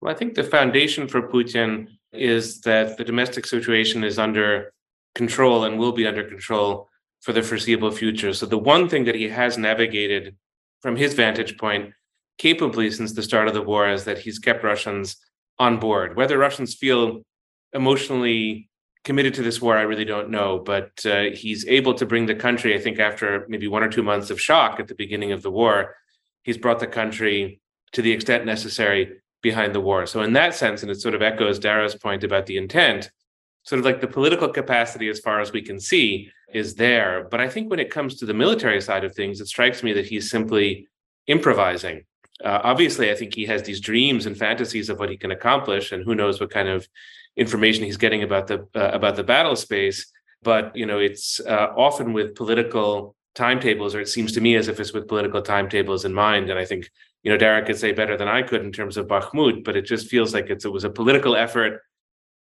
Well, 0.00 0.12
I 0.12 0.16
think 0.16 0.34
the 0.34 0.44
foundation 0.44 1.08
for 1.08 1.22
Putin 1.22 1.88
is 2.12 2.60
that 2.62 2.96
the 2.96 3.04
domestic 3.04 3.46
situation 3.46 4.02
is 4.02 4.18
under 4.18 4.72
control 5.14 5.64
and 5.64 5.78
will 5.78 5.92
be 5.92 6.06
under 6.06 6.24
control 6.24 6.88
for 7.20 7.32
the 7.32 7.42
foreseeable 7.42 7.90
future. 7.90 8.32
So 8.32 8.46
the 8.46 8.58
one 8.58 8.88
thing 8.88 9.04
that 9.04 9.14
he 9.14 9.28
has 9.28 9.58
navigated 9.58 10.36
from 10.80 10.96
his 10.96 11.14
vantage 11.14 11.58
point 11.58 11.92
capably 12.38 12.90
since 12.90 13.12
the 13.12 13.22
start 13.22 13.48
of 13.48 13.54
the 13.54 13.62
war 13.62 13.88
is 13.88 14.04
that 14.04 14.18
he's 14.18 14.38
kept 14.38 14.64
Russians 14.64 15.16
on 15.58 15.78
board. 15.78 16.16
Whether 16.16 16.38
Russians 16.38 16.74
feel 16.74 17.22
emotionally 17.74 18.70
committed 19.04 19.34
to 19.34 19.42
this 19.42 19.60
war, 19.60 19.76
I 19.76 19.82
really 19.82 20.06
don't 20.06 20.30
know. 20.30 20.58
But 20.58 21.04
uh, 21.04 21.24
he's 21.34 21.66
able 21.66 21.94
to 21.94 22.06
bring 22.06 22.26
the 22.26 22.34
country, 22.34 22.74
I 22.74 22.80
think, 22.80 22.98
after 22.98 23.46
maybe 23.48 23.68
one 23.68 23.82
or 23.82 23.88
two 23.88 24.02
months 24.02 24.30
of 24.30 24.40
shock 24.40 24.80
at 24.80 24.88
the 24.88 24.94
beginning 24.94 25.32
of 25.32 25.42
the 25.42 25.50
war, 25.50 25.96
he's 26.42 26.58
brought 26.58 26.80
the 26.80 26.86
country 26.86 27.60
to 27.92 28.02
the 28.02 28.12
extent 28.12 28.44
necessary 28.44 29.20
behind 29.42 29.74
the 29.74 29.80
war. 29.80 30.06
So, 30.06 30.22
in 30.22 30.32
that 30.34 30.54
sense, 30.54 30.82
and 30.82 30.90
it 30.90 31.00
sort 31.00 31.14
of 31.14 31.22
echoes 31.22 31.58
Dara's 31.58 31.94
point 31.94 32.24
about 32.24 32.46
the 32.46 32.56
intent, 32.56 33.10
sort 33.64 33.78
of 33.78 33.84
like 33.84 34.00
the 34.00 34.06
political 34.06 34.48
capacity, 34.48 35.08
as 35.08 35.20
far 35.20 35.40
as 35.40 35.52
we 35.52 35.62
can 35.62 35.80
see, 35.80 36.30
is 36.52 36.74
there. 36.74 37.26
But 37.30 37.40
I 37.40 37.48
think 37.48 37.70
when 37.70 37.80
it 37.80 37.90
comes 37.90 38.16
to 38.16 38.26
the 38.26 38.34
military 38.34 38.80
side 38.80 39.04
of 39.04 39.14
things, 39.14 39.40
it 39.40 39.46
strikes 39.46 39.82
me 39.82 39.92
that 39.94 40.06
he's 40.06 40.30
simply 40.30 40.88
improvising. 41.26 42.04
Uh, 42.44 42.60
obviously, 42.64 43.10
I 43.10 43.14
think 43.14 43.34
he 43.34 43.44
has 43.46 43.62
these 43.62 43.80
dreams 43.80 44.26
and 44.26 44.36
fantasies 44.36 44.88
of 44.88 44.98
what 44.98 45.10
he 45.10 45.16
can 45.16 45.30
accomplish, 45.30 45.92
and 45.92 46.04
who 46.04 46.14
knows 46.14 46.40
what 46.40 46.50
kind 46.50 46.68
of 46.68 46.88
information 47.36 47.84
he's 47.84 47.96
getting 47.96 48.22
about 48.22 48.46
the 48.46 48.66
uh, 48.74 48.90
about 48.92 49.16
the 49.16 49.24
battle 49.24 49.56
space. 49.56 50.10
But 50.42 50.74
you 50.74 50.86
know, 50.86 50.98
it's 50.98 51.40
uh, 51.40 51.68
often 51.76 52.12
with 52.12 52.34
political 52.34 53.14
timetables, 53.34 53.94
or 53.94 54.00
it 54.00 54.08
seems 54.08 54.32
to 54.32 54.40
me 54.40 54.56
as 54.56 54.68
if 54.68 54.80
it's 54.80 54.92
with 54.92 55.08
political 55.08 55.42
timetables 55.42 56.04
in 56.04 56.14
mind. 56.14 56.50
And 56.50 56.58
I 56.58 56.64
think 56.64 56.90
you 57.22 57.30
know 57.30 57.38
Derek 57.38 57.66
could 57.66 57.78
say 57.78 57.92
better 57.92 58.16
than 58.16 58.28
I 58.28 58.42
could 58.42 58.62
in 58.62 58.72
terms 58.72 58.96
of 58.96 59.06
Bakhmut, 59.06 59.64
but 59.64 59.76
it 59.76 59.82
just 59.82 60.08
feels 60.08 60.34
like 60.34 60.50
it's 60.50 60.64
it 60.64 60.72
was 60.72 60.84
a 60.84 60.90
political 60.90 61.36
effort 61.36 61.82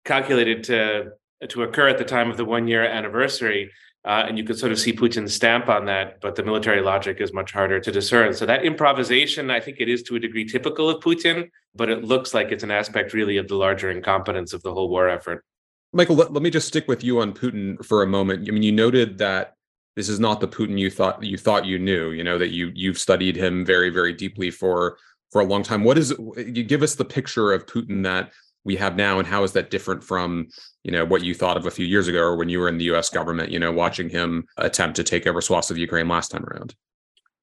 calculated 0.04 0.64
to 0.64 1.12
to 1.48 1.62
occur 1.62 1.88
at 1.88 1.98
the 1.98 2.04
time 2.04 2.30
of 2.30 2.36
the 2.36 2.44
one 2.44 2.68
year 2.68 2.84
anniversary. 2.84 3.70
Uh, 4.04 4.24
and 4.26 4.38
you 4.38 4.44
could 4.44 4.58
sort 4.58 4.72
of 4.72 4.78
see 4.78 4.92
Putin's 4.92 5.34
stamp 5.34 5.68
on 5.68 5.84
that, 5.84 6.20
but 6.20 6.34
the 6.34 6.42
military 6.42 6.80
logic 6.80 7.20
is 7.20 7.32
much 7.32 7.52
harder 7.52 7.80
to 7.80 7.90
discern. 7.90 8.32
So 8.32 8.46
that 8.46 8.64
improvisation, 8.64 9.50
I 9.50 9.60
think 9.60 9.78
it 9.80 9.88
is 9.88 10.02
to 10.04 10.16
a 10.16 10.20
degree 10.20 10.44
typical 10.46 10.88
of 10.88 11.02
Putin, 11.02 11.50
but 11.74 11.90
it 11.90 12.04
looks 12.04 12.32
like 12.32 12.50
it's 12.50 12.62
an 12.62 12.70
aspect 12.70 13.12
really 13.12 13.36
of 13.36 13.48
the 13.48 13.56
larger 13.56 13.90
incompetence 13.90 14.52
of 14.52 14.62
the 14.62 14.72
whole 14.72 14.88
war 14.88 15.08
effort. 15.08 15.44
Michael, 15.92 16.16
let, 16.16 16.32
let 16.32 16.42
me 16.42 16.48
just 16.48 16.68
stick 16.68 16.86
with 16.86 17.02
you 17.02 17.20
on 17.20 17.34
Putin 17.34 17.84
for 17.84 18.02
a 18.02 18.06
moment. 18.06 18.48
I 18.48 18.52
mean, 18.52 18.62
you 18.62 18.72
noted 18.72 19.18
that 19.18 19.54
this 19.98 20.08
is 20.08 20.20
not 20.20 20.40
the 20.40 20.46
Putin 20.46 20.78
you 20.78 20.92
thought 20.92 21.20
you 21.24 21.36
thought 21.36 21.66
you 21.66 21.76
knew. 21.76 22.12
You 22.12 22.22
know 22.22 22.38
that 22.38 22.50
you 22.50 22.70
you've 22.72 22.98
studied 22.98 23.34
him 23.34 23.64
very 23.64 23.90
very 23.90 24.12
deeply 24.12 24.48
for 24.48 24.96
for 25.32 25.40
a 25.40 25.44
long 25.44 25.64
time. 25.64 25.82
What 25.82 25.98
is 25.98 26.14
you 26.36 26.62
give 26.62 26.84
us 26.84 26.94
the 26.94 27.04
picture 27.04 27.52
of 27.52 27.66
Putin 27.66 28.04
that 28.04 28.32
we 28.62 28.76
have 28.76 28.94
now, 28.94 29.18
and 29.18 29.26
how 29.26 29.42
is 29.42 29.52
that 29.54 29.70
different 29.70 30.04
from 30.04 30.50
you 30.84 30.92
know 30.92 31.04
what 31.04 31.24
you 31.24 31.34
thought 31.34 31.56
of 31.56 31.66
a 31.66 31.70
few 31.72 31.84
years 31.84 32.06
ago 32.06 32.20
or 32.20 32.36
when 32.36 32.48
you 32.48 32.60
were 32.60 32.68
in 32.68 32.78
the 32.78 32.84
U.S. 32.84 33.10
government? 33.10 33.50
You 33.50 33.58
know, 33.58 33.72
watching 33.72 34.08
him 34.08 34.46
attempt 34.56 34.94
to 34.96 35.02
take 35.02 35.26
over 35.26 35.40
swaths 35.40 35.72
of 35.72 35.78
Ukraine 35.78 36.06
last 36.06 36.30
time 36.30 36.44
around. 36.44 36.76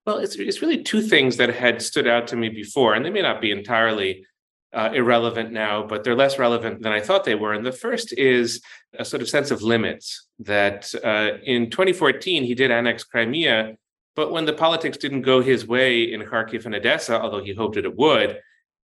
Well, 0.05 0.19
it's 0.19 0.37
it's 0.37 0.61
really 0.61 0.81
two 0.81 1.01
things 1.01 1.35
that 1.35 1.53
had 1.53 1.81
stood 1.81 2.07
out 2.07 2.25
to 2.27 2.37
me 2.37 2.47
before, 2.47 2.93
and 2.93 3.03
they 3.03 3.09
may 3.09 3.21
not 3.21 3.41
be 3.41 3.51
entirely 3.51 4.25
uh, 4.75 4.89
irrelevant 4.93 5.51
now, 5.53 5.81
but 5.83 6.03
they're 6.03 6.15
less 6.15 6.37
relevant 6.37 6.81
than 6.81 6.91
I 6.91 6.99
thought 6.99 7.23
they 7.23 7.33
were. 7.35 7.53
And 7.53 7.65
the 7.65 7.71
first 7.71 8.13
is 8.17 8.61
a 8.99 9.05
sort 9.05 9.21
of 9.21 9.29
sense 9.29 9.49
of 9.49 9.61
limits 9.61 10.27
that 10.39 10.93
uh, 11.03 11.37
in 11.43 11.69
2014 11.69 12.43
he 12.43 12.53
did 12.53 12.71
annex 12.71 13.03
Crimea, 13.05 13.77
but 14.15 14.31
when 14.31 14.45
the 14.45 14.53
politics 14.53 14.97
didn't 14.97 15.21
go 15.21 15.41
his 15.41 15.65
way 15.65 16.03
in 16.03 16.21
Kharkiv 16.21 16.65
and 16.65 16.75
Odessa, 16.75 17.19
although 17.19 17.43
he 17.43 17.53
hoped 17.53 17.75
that 17.75 17.85
it 17.85 17.95
would, 17.95 18.39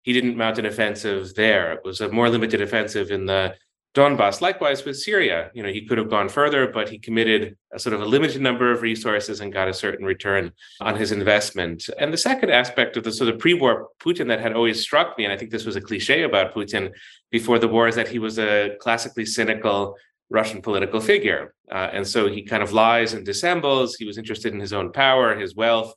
he 0.04 0.14
didn't 0.14 0.38
mount 0.38 0.60
an 0.60 0.66
offensive 0.66 1.34
there. 1.36 1.74
It 1.74 1.82
was 1.84 2.02
a 2.02 2.10
more 2.10 2.30
limited 2.30 2.62
offensive 2.62 3.10
in 3.10 3.26
the 3.26 3.56
Donbass. 3.98 4.42
Likewise 4.42 4.86
with 4.86 5.00
Syria, 5.00 5.50
you 5.56 5.64
know, 5.64 5.70
he 5.70 5.86
could 5.88 5.98
have 5.98 6.10
gone 6.10 6.30
further, 6.30 6.68
but 6.68 6.88
he 6.88 7.00
committed 7.00 7.58
a 7.74 7.80
sort 7.80 7.96
of 7.96 8.02
a 8.02 8.06
limited 8.06 8.42
number 8.42 8.72
of 8.72 8.84
resources 8.84 9.42
and 9.42 9.52
got 9.52 9.68
a 9.68 9.74
certain 9.74 10.06
return 10.06 10.52
on 10.80 10.96
his 10.96 11.12
investment. 11.12 11.90
And 11.98 12.14
the 12.14 12.18
second 12.18 12.52
aspect 12.52 12.96
of 12.96 13.04
the 13.04 13.12
sort 13.12 13.34
of 13.34 13.40
pre-war 13.40 13.90
Putin 14.00 14.28
that 14.28 14.40
had 14.40 14.54
always 14.54 14.82
struck 14.82 15.18
me, 15.18 15.24
and 15.24 15.34
I 15.34 15.38
think 15.38 15.50
this 15.50 15.66
was 15.66 15.76
a 15.76 15.82
cliche 15.82 16.22
about 16.22 16.54
Putin 16.54 16.92
before 17.32 17.58
the 17.58 17.68
war, 17.68 17.88
is 17.88 17.96
that 17.96 18.08
he 18.08 18.20
was 18.20 18.38
a 18.38 18.76
classically 18.80 19.26
cynical 19.26 19.96
Russian 20.30 20.62
political 20.62 21.00
figure. 21.00 21.56
Uh, 21.72 21.90
and 21.92 22.06
so 22.06 22.28
he 22.28 22.44
kind 22.44 22.62
of 22.62 22.74
lies 22.74 23.14
and 23.14 23.26
dissembles. 23.26 23.96
He 23.96 24.06
was 24.06 24.20
interested 24.20 24.54
in 24.54 24.60
his 24.60 24.74
own 24.74 24.92
power, 24.92 25.36
his 25.36 25.56
wealth, 25.56 25.94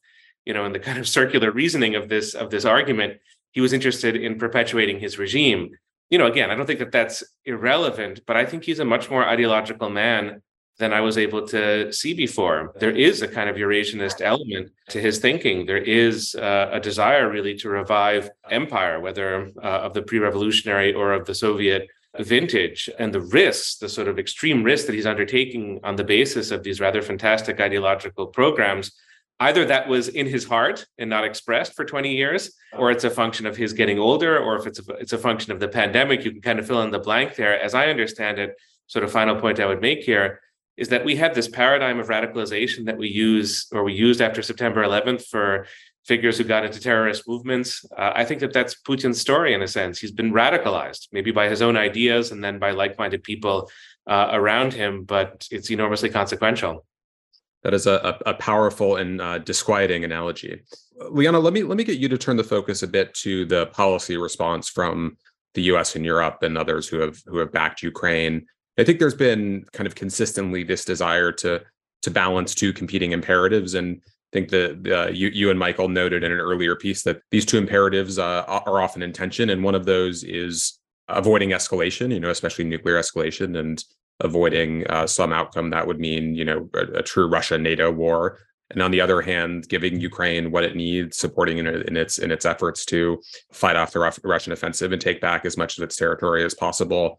you 0.46 0.54
know, 0.54 0.64
and 0.64 0.74
the 0.74 0.78
kind 0.78 0.98
of 0.98 1.06
circular 1.06 1.50
reasoning 1.50 1.96
of 1.96 2.08
this 2.08 2.34
of 2.34 2.48
this 2.50 2.64
argument 2.64 3.20
he 3.52 3.60
was 3.60 3.72
interested 3.72 4.16
in 4.16 4.38
perpetuating 4.38 5.00
his 5.00 5.18
regime. 5.18 5.70
You 6.10 6.18
know, 6.18 6.26
again, 6.26 6.50
I 6.50 6.54
don't 6.56 6.66
think 6.66 6.80
that 6.80 6.92
that's 6.92 7.22
irrelevant, 7.44 8.20
but 8.26 8.36
I 8.36 8.44
think 8.44 8.64
he's 8.64 8.80
a 8.80 8.84
much 8.84 9.08
more 9.10 9.24
ideological 9.24 9.88
man 9.88 10.42
than 10.78 10.92
I 10.92 11.00
was 11.00 11.16
able 11.18 11.46
to 11.48 11.92
see 11.92 12.14
before. 12.14 12.72
There 12.80 12.90
is 12.90 13.22
a 13.22 13.28
kind 13.28 13.48
of 13.48 13.56
Eurasianist 13.56 14.20
element 14.20 14.70
to 14.88 15.00
his 15.00 15.18
thinking. 15.18 15.66
There 15.66 15.76
is 15.76 16.34
uh, 16.34 16.70
a 16.72 16.80
desire 16.80 17.30
really 17.30 17.54
to 17.58 17.68
revive 17.68 18.30
empire, 18.50 18.98
whether 18.98 19.50
uh, 19.62 19.86
of 19.86 19.94
the 19.94 20.02
pre 20.02 20.18
revolutionary 20.18 20.92
or 20.94 21.12
of 21.12 21.26
the 21.26 21.34
Soviet 21.34 21.86
vintage. 22.18 22.90
And 22.98 23.14
the 23.14 23.20
risks, 23.20 23.76
the 23.76 23.88
sort 23.88 24.08
of 24.08 24.18
extreme 24.18 24.64
risks 24.64 24.86
that 24.86 24.94
he's 24.94 25.06
undertaking 25.06 25.80
on 25.84 25.96
the 25.96 26.04
basis 26.04 26.50
of 26.50 26.64
these 26.64 26.80
rather 26.80 27.02
fantastic 27.02 27.60
ideological 27.60 28.26
programs 28.26 28.90
either 29.40 29.64
that 29.64 29.88
was 29.88 30.08
in 30.08 30.26
his 30.26 30.44
heart 30.44 30.86
and 30.98 31.10
not 31.10 31.24
expressed 31.24 31.74
for 31.74 31.84
20 31.84 32.14
years 32.14 32.52
or 32.76 32.90
it's 32.90 33.04
a 33.04 33.10
function 33.10 33.46
of 33.46 33.56
his 33.56 33.72
getting 33.72 33.98
older 33.98 34.38
or 34.38 34.56
if 34.56 34.66
it's 34.66 34.86
a, 34.86 34.92
it's 34.94 35.14
a 35.14 35.18
function 35.18 35.50
of 35.50 35.58
the 35.58 35.68
pandemic 35.68 36.24
you 36.24 36.30
can 36.30 36.42
kind 36.42 36.58
of 36.58 36.66
fill 36.66 36.82
in 36.82 36.90
the 36.90 36.98
blank 36.98 37.34
there. 37.34 37.60
As 37.60 37.74
i 37.74 37.88
understand 37.88 38.38
it 38.38 38.54
sort 38.86 39.04
of 39.04 39.10
final 39.10 39.36
point 39.40 39.58
i 39.58 39.66
would 39.66 39.80
make 39.80 40.00
here 40.00 40.40
is 40.76 40.88
that 40.88 41.04
we 41.04 41.16
have 41.16 41.34
this 41.34 41.48
paradigm 41.48 41.98
of 41.98 42.08
radicalization 42.08 42.84
that 42.86 42.96
we 42.96 43.08
use 43.08 43.66
or 43.72 43.82
we 43.82 43.94
used 43.94 44.20
after 44.20 44.42
september 44.42 44.84
11th 44.84 45.24
for 45.26 45.66
figures 46.04 46.38
who 46.38 46.44
got 46.44 46.64
into 46.64 46.80
terrorist 46.80 47.26
movements. 47.26 47.84
Uh, 47.96 48.12
i 48.14 48.24
think 48.24 48.40
that 48.40 48.52
that's 48.52 48.74
putin's 48.82 49.20
story 49.20 49.54
in 49.54 49.62
a 49.62 49.68
sense. 49.68 49.98
He's 49.98 50.12
been 50.12 50.32
radicalized 50.32 51.08
maybe 51.12 51.30
by 51.30 51.48
his 51.48 51.62
own 51.62 51.76
ideas 51.76 52.30
and 52.32 52.42
then 52.44 52.58
by 52.58 52.72
like-minded 52.72 53.22
people 53.22 53.70
uh, 54.06 54.28
around 54.32 54.74
him 54.74 55.04
but 55.04 55.48
it's 55.50 55.70
enormously 55.70 56.10
consequential 56.10 56.84
that 57.62 57.74
is 57.74 57.86
a, 57.86 58.18
a, 58.26 58.34
powerful 58.34 58.96
and 58.96 59.20
uh, 59.20 59.38
disquieting 59.38 60.04
analogy. 60.04 60.62
Liana, 61.10 61.38
let 61.38 61.52
me 61.52 61.62
let 61.62 61.76
me 61.76 61.84
get 61.84 61.98
you 61.98 62.08
to 62.08 62.18
turn 62.18 62.36
the 62.36 62.44
focus 62.44 62.82
a 62.82 62.86
bit 62.86 63.14
to 63.14 63.44
the 63.44 63.66
policy 63.66 64.16
response 64.16 64.68
from 64.68 65.16
the 65.54 65.62
U.S. 65.62 65.96
and 65.96 66.04
Europe 66.04 66.42
and 66.42 66.56
others 66.56 66.88
who 66.88 67.00
have 67.00 67.18
who 67.26 67.38
have 67.38 67.52
backed 67.52 67.82
Ukraine. 67.82 68.46
I 68.78 68.84
think 68.84 68.98
there's 68.98 69.14
been 69.14 69.64
kind 69.72 69.86
of 69.86 69.94
consistently 69.94 70.62
this 70.62 70.84
desire 70.84 71.32
to 71.32 71.62
to 72.02 72.10
balance 72.10 72.54
two 72.54 72.72
competing 72.72 73.12
imperatives, 73.12 73.74
and 73.74 74.00
I 74.02 74.30
think 74.32 74.48
that 74.50 75.12
you 75.14 75.28
you 75.28 75.50
and 75.50 75.58
Michael 75.58 75.88
noted 75.88 76.22
in 76.22 76.32
an 76.32 76.38
earlier 76.38 76.76
piece 76.76 77.02
that 77.02 77.20
these 77.30 77.44
two 77.44 77.58
imperatives 77.58 78.18
uh, 78.18 78.44
are 78.46 78.80
often 78.80 79.02
in 79.02 79.12
tension, 79.12 79.50
and 79.50 79.62
one 79.62 79.74
of 79.74 79.84
those 79.84 80.24
is 80.24 80.78
avoiding 81.08 81.50
escalation, 81.50 82.12
you 82.12 82.20
know, 82.20 82.30
especially 82.30 82.64
nuclear 82.64 82.98
escalation, 82.98 83.58
and 83.58 83.84
avoiding 84.20 84.86
uh, 84.88 85.06
some 85.06 85.32
outcome 85.32 85.70
that 85.70 85.86
would 85.86 85.98
mean, 85.98 86.34
you 86.34 86.44
know, 86.44 86.68
a, 86.74 86.98
a 86.98 87.02
true 87.02 87.28
Russia-NATO 87.28 87.90
war. 87.90 88.38
And 88.70 88.82
on 88.82 88.90
the 88.90 89.00
other 89.00 89.20
hand, 89.20 89.68
giving 89.68 90.00
Ukraine 90.00 90.50
what 90.50 90.62
it 90.62 90.76
needs, 90.76 91.16
supporting 91.16 91.58
in, 91.58 91.66
in 91.66 91.96
its 91.96 92.18
in 92.18 92.30
its 92.30 92.46
efforts 92.46 92.84
to 92.86 93.20
fight 93.52 93.76
off 93.76 93.92
the 93.92 94.20
Russian 94.22 94.52
offensive 94.52 94.92
and 94.92 95.02
take 95.02 95.20
back 95.20 95.44
as 95.44 95.56
much 95.56 95.76
of 95.76 95.82
its 95.82 95.96
territory 95.96 96.44
as 96.44 96.54
possible. 96.54 97.18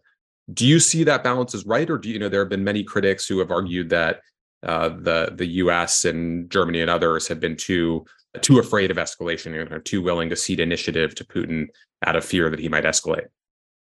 Do 0.52 0.66
you 0.66 0.80
see 0.80 1.04
that 1.04 1.22
balance 1.22 1.54
as 1.54 1.66
right, 1.66 1.88
or 1.88 1.98
do 1.98 2.08
you 2.08 2.18
know 2.18 2.28
there 2.28 2.40
have 2.40 2.48
been 2.48 2.64
many 2.64 2.82
critics 2.82 3.26
who 3.26 3.38
have 3.38 3.50
argued 3.50 3.90
that 3.90 4.20
uh, 4.62 4.88
the 4.88 5.32
the 5.34 5.46
U.S. 5.46 6.06
and 6.06 6.50
Germany 6.50 6.80
and 6.80 6.90
others 6.90 7.28
have 7.28 7.38
been 7.38 7.56
too 7.56 8.06
too 8.40 8.58
afraid 8.58 8.90
of 8.90 8.96
escalation 8.96 9.70
and 9.70 9.84
too 9.84 10.00
willing 10.00 10.30
to 10.30 10.36
cede 10.36 10.60
initiative 10.60 11.14
to 11.16 11.24
Putin 11.24 11.66
out 12.06 12.16
of 12.16 12.24
fear 12.24 12.48
that 12.48 12.60
he 12.60 12.68
might 12.68 12.84
escalate? 12.84 13.26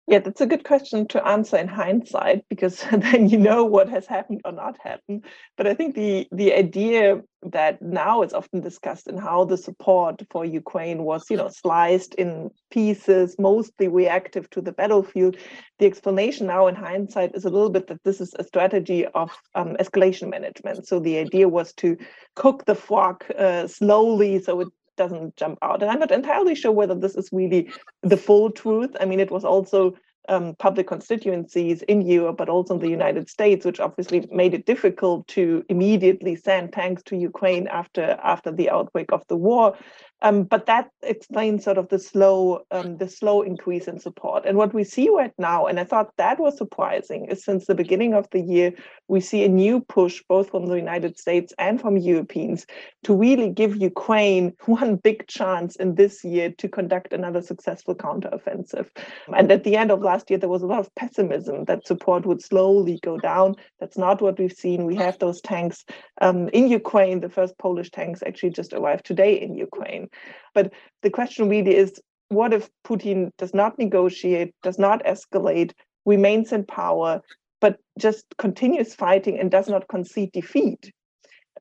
Yeah, 0.05 0.19
that's 0.19 0.41
a 0.41 0.45
good 0.45 0.65
question 0.65 1.07
to 1.09 1.25
answer 1.25 1.55
in 1.55 1.69
hindsight 1.69 2.43
because 2.49 2.83
then 2.91 3.29
you 3.29 3.37
know 3.37 3.63
what 3.63 3.87
has 3.87 4.05
happened 4.05 4.41
or 4.43 4.51
not 4.51 4.75
happened. 4.83 5.23
But 5.55 5.65
I 5.65 5.73
think 5.73 5.95
the 5.95 6.27
the 6.31 6.53
idea 6.53 7.21
that 7.51 7.81
now 7.81 8.21
is 8.21 8.33
often 8.33 8.59
discussed 8.59 9.07
in 9.07 9.17
how 9.17 9.45
the 9.45 9.57
support 9.57 10.21
for 10.29 10.43
Ukraine 10.45 11.03
was, 11.03 11.29
you 11.29 11.37
know, 11.37 11.49
sliced 11.49 12.15
in 12.15 12.51
pieces, 12.69 13.35
mostly 13.39 13.87
reactive 13.87 14.49
to 14.51 14.61
the 14.61 14.71
battlefield. 14.73 15.37
The 15.79 15.85
explanation 15.85 16.47
now 16.47 16.67
in 16.67 16.75
hindsight 16.75 17.31
is 17.33 17.45
a 17.45 17.49
little 17.49 17.69
bit 17.69 17.87
that 17.87 18.03
this 18.03 18.19
is 18.19 18.33
a 18.39 18.43
strategy 18.43 19.05
of 19.07 19.31
um, 19.55 19.75
escalation 19.79 20.29
management. 20.29 20.85
So 20.87 20.99
the 20.99 21.17
idea 21.17 21.47
was 21.47 21.73
to 21.75 21.97
cook 22.35 22.65
the 22.65 22.75
frog 22.75 23.23
uh, 23.37 23.67
slowly 23.67 24.41
so 24.41 24.61
it 24.61 24.67
doesn't 24.95 25.35
jump 25.35 25.59
out. 25.61 25.81
And 25.81 25.91
I'm 25.91 25.99
not 25.99 26.11
entirely 26.11 26.55
sure 26.55 26.71
whether 26.71 26.95
this 26.95 27.15
is 27.15 27.29
really 27.31 27.69
the 28.01 28.17
full 28.17 28.51
truth. 28.51 28.95
I 28.99 29.05
mean, 29.05 29.19
it 29.19 29.31
was 29.31 29.45
also 29.45 29.95
um, 30.29 30.55
public 30.55 30.87
constituencies 30.87 31.81
in 31.83 32.01
Europe, 32.01 32.37
but 32.37 32.49
also 32.49 32.75
in 32.75 32.79
the 32.79 32.89
United 32.89 33.29
States, 33.29 33.65
which 33.65 33.79
obviously 33.79 34.27
made 34.31 34.53
it 34.53 34.65
difficult 34.65 35.27
to 35.29 35.65
immediately 35.69 36.35
send 36.35 36.71
tanks 36.71 37.03
to 37.03 37.17
Ukraine 37.17 37.67
after 37.67 38.17
after 38.23 38.51
the 38.51 38.69
outbreak 38.69 39.11
of 39.11 39.23
the 39.27 39.35
war. 39.35 39.77
Um, 40.23 40.43
but 40.43 40.65
that 40.67 40.89
explains 41.01 41.65
sort 41.65 41.77
of 41.77 41.89
the 41.89 41.99
slow, 41.99 42.61
um, 42.71 42.97
the 42.97 43.09
slow 43.09 43.41
increase 43.41 43.89
in 43.89 43.99
support. 43.99 44.45
And 44.45 44.57
what 44.57 44.73
we 44.73 44.85
see 44.85 45.09
right 45.09 45.33
now, 45.37 45.65
and 45.65 45.77
I 45.81 45.83
thought 45.83 46.13
that 46.17 46.39
was 46.39 46.57
surprising, 46.57 47.25
is 47.25 47.43
since 47.43 47.65
the 47.65 47.75
beginning 47.75 48.13
of 48.13 48.29
the 48.31 48.39
year, 48.39 48.73
we 49.09 49.19
see 49.19 49.43
a 49.43 49.49
new 49.49 49.81
push 49.81 50.23
both 50.29 50.49
from 50.49 50.67
the 50.67 50.75
United 50.75 51.19
States 51.19 51.53
and 51.59 51.79
from 51.79 51.97
Europeans 51.97 52.65
to 53.03 53.13
really 53.13 53.49
give 53.49 53.75
Ukraine 53.75 54.53
one 54.65 54.95
big 54.95 55.27
chance 55.27 55.75
in 55.75 55.95
this 55.95 56.23
year 56.23 56.51
to 56.57 56.69
conduct 56.69 57.11
another 57.11 57.41
successful 57.41 57.93
counteroffensive. 57.93 58.87
And 59.35 59.51
at 59.51 59.65
the 59.65 59.75
end 59.75 59.91
of 59.91 60.01
last 60.01 60.29
year, 60.29 60.39
there 60.39 60.47
was 60.47 60.61
a 60.61 60.67
lot 60.67 60.79
of 60.79 60.95
pessimism 60.95 61.65
that 61.65 61.85
support 61.85 62.25
would 62.25 62.41
slowly 62.41 62.97
go 63.03 63.17
down. 63.17 63.55
That's 63.81 63.97
not 63.97 64.21
what 64.21 64.39
we've 64.39 64.53
seen. 64.53 64.85
We 64.85 64.95
have 64.95 65.19
those 65.19 65.41
tanks 65.41 65.83
um, 66.21 66.47
in 66.49 66.69
Ukraine. 66.69 67.19
The 67.19 67.29
first 67.29 67.57
Polish 67.57 67.91
tanks 67.91 68.23
actually 68.25 68.51
just 68.51 68.71
arrived 68.71 69.05
today 69.05 69.41
in 69.41 69.55
Ukraine. 69.55 70.07
But 70.53 70.71
the 71.01 71.09
question 71.09 71.49
really 71.49 71.75
is 71.75 72.01
what 72.29 72.53
if 72.53 72.69
Putin 72.85 73.31
does 73.37 73.53
not 73.53 73.77
negotiate, 73.77 74.53
does 74.63 74.79
not 74.79 75.03
escalate, 75.05 75.71
remains 76.05 76.51
in 76.51 76.65
power, 76.65 77.21
but 77.61 77.77
just 77.99 78.25
continues 78.37 78.93
fighting 78.95 79.39
and 79.39 79.51
does 79.51 79.67
not 79.67 79.87
concede 79.87 80.31
defeat? 80.31 80.91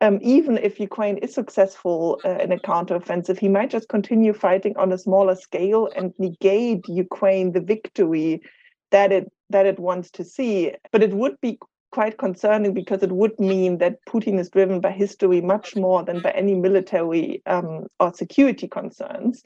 Um, 0.01 0.19
even 0.21 0.59
if 0.59 0.81
Ukraine 0.81 1.19
is 1.19 1.33
successful 1.35 2.21
uh, 2.25 2.39
in 2.39 2.51
a 2.51 2.57
counteroffensive, 2.57 3.39
he 3.39 3.49
might 3.49 3.71
just 3.71 3.89
continue 3.89 4.33
fighting 4.33 4.77
on 4.77 4.91
a 4.91 4.99
smaller 4.99 5.37
scale 5.37 5.89
and 5.95 6.13
negate 6.19 6.89
Ukraine 6.89 7.53
the 7.53 7.61
victory 7.61 8.43
that 8.91 9.13
it 9.13 9.31
that 9.51 9.67
it 9.67 9.79
wants 9.79 10.11
to 10.13 10.25
see. 10.25 10.73
But 10.91 11.03
it 11.03 11.13
would 11.13 11.37
be 11.41 11.59
quite 11.93 12.19
concerning 12.19 12.75
because 12.75 13.03
it 13.03 13.13
would 13.13 13.39
mean 13.39 13.79
that 13.79 14.05
Putin 14.07 14.39
is 14.39 14.51
driven 14.51 14.81
by 14.81 14.91
history 14.91 15.41
much 15.41 15.77
more 15.77 16.03
than 16.03 16.21
by 16.21 16.31
any 16.31 16.55
military 16.55 17.43
um, 17.47 17.87
or 18.01 18.13
security 18.13 18.67
concerns. 18.67 19.45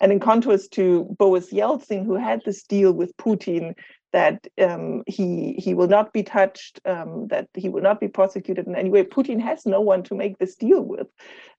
And 0.00 0.12
in 0.12 0.20
contrast 0.20 0.72
to 0.72 1.04
Boris 1.18 1.52
Yeltsin, 1.52 2.06
who 2.06 2.14
had 2.14 2.40
this 2.44 2.62
deal 2.62 2.92
with 2.92 3.16
Putin 3.16 3.74
that 4.12 4.46
um, 4.60 5.02
he 5.06 5.54
he 5.54 5.74
will 5.74 5.88
not 5.88 6.12
be 6.12 6.22
touched, 6.22 6.80
um, 6.84 7.28
that 7.28 7.48
he 7.54 7.68
will 7.68 7.82
not 7.82 8.00
be 8.00 8.08
prosecuted 8.08 8.66
in 8.66 8.74
any 8.74 8.90
way. 8.90 9.04
Putin 9.04 9.40
has 9.40 9.66
no 9.66 9.80
one 9.80 10.02
to 10.04 10.14
make 10.14 10.38
this 10.38 10.56
deal 10.56 10.82
with. 10.82 11.06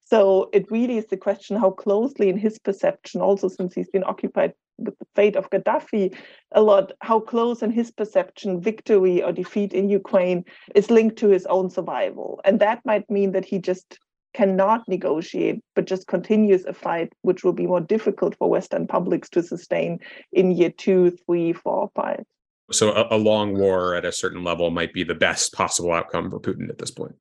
So 0.02 0.50
it 0.54 0.72
really 0.72 0.98
is 0.98 1.08
the 1.08 1.18
question 1.18 1.58
how 1.58 1.72
closely, 1.72 2.30
in 2.30 2.38
his 2.38 2.58
perception, 2.58 3.22
also 3.22 3.48
since 3.48 3.74
he's 3.76 3.90
been 3.90 4.04
occupied 4.04 4.54
with 4.80 4.98
the 4.98 5.06
fate 5.16 5.36
of 5.36 5.50
Gaddafi 5.50 6.16
a 6.54 6.62
lot, 6.62 6.94
how 7.02 7.20
close 7.20 7.62
in 7.62 7.70
his 7.70 7.92
perception 7.92 8.62
victory 8.62 9.22
or 9.22 9.32
defeat 9.32 9.74
in 9.74 9.90
Ukraine 9.90 10.46
is 10.74 10.90
linked 10.90 11.18
to 11.18 11.28
his 11.28 11.46
own 11.46 11.70
survival. 11.70 12.42
And 12.46 12.60
that 12.60 12.82
might 12.86 13.10
mean 13.10 13.34
that 13.34 13.46
he 13.46 13.60
just 13.60 14.00
cannot 14.34 14.88
negotiate, 14.88 15.60
but 15.76 15.86
just 15.86 16.08
continues 16.08 16.66
a 16.66 16.74
fight, 16.74 17.12
which 17.24 17.44
will 17.44 17.54
be 17.54 17.68
more 17.68 17.82
difficult 17.82 18.36
for 18.38 18.50
Western 18.50 18.88
publics 18.88 19.30
to 19.30 19.44
sustain 19.44 20.00
in 20.32 20.52
year 20.52 20.72
two, 20.72 21.12
three, 21.26 21.52
four, 21.54 21.90
five. 21.96 22.24
So 22.72 22.92
a, 22.92 23.16
a 23.16 23.18
long 23.18 23.58
war 23.58 23.96
at 23.96 24.06
a 24.06 24.12
certain 24.12 24.44
level 24.44 24.70
might 24.70 24.94
be 24.94 25.04
the 25.04 25.16
best 25.16 25.54
possible 25.54 25.92
outcome 25.92 26.30
for 26.30 26.40
Putin 26.40 26.70
at 26.70 26.78
this 26.78 26.92
point. 26.92 27.16